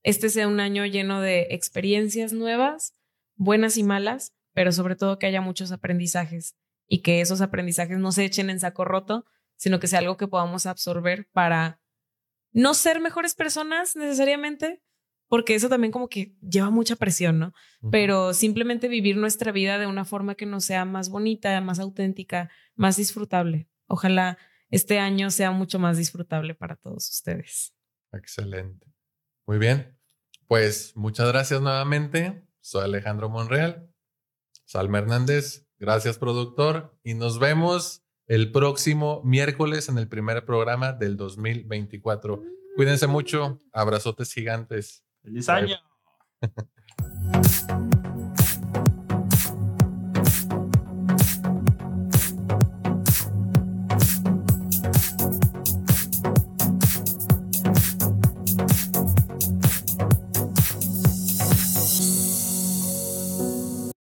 [0.03, 2.93] este sea un año lleno de experiencias nuevas,
[3.35, 6.57] buenas y malas, pero sobre todo que haya muchos aprendizajes
[6.93, 9.25] y que esos aprendizajes no se echen en saco roto,
[9.55, 11.81] sino que sea algo que podamos absorber para
[12.51, 14.83] no ser mejores personas necesariamente,
[15.27, 17.53] porque eso también como que lleva mucha presión, ¿no?
[17.89, 22.51] Pero simplemente vivir nuestra vida de una forma que nos sea más bonita, más auténtica,
[22.75, 23.67] más disfrutable.
[23.87, 24.37] Ojalá
[24.69, 27.73] este año sea mucho más disfrutable para todos ustedes.
[28.11, 28.85] Excelente.
[29.47, 29.97] Muy bien.
[30.47, 32.47] Pues muchas gracias nuevamente.
[32.61, 33.91] Soy Alejandro Monreal.
[34.65, 35.67] Salma Hernández.
[35.83, 36.97] Gracias, productor.
[37.03, 42.41] Y nos vemos el próximo miércoles en el primer programa del 2024.
[42.77, 43.59] Cuídense mucho.
[43.73, 45.03] Abrazotes gigantes.
[45.21, 45.75] ¡Feliz año!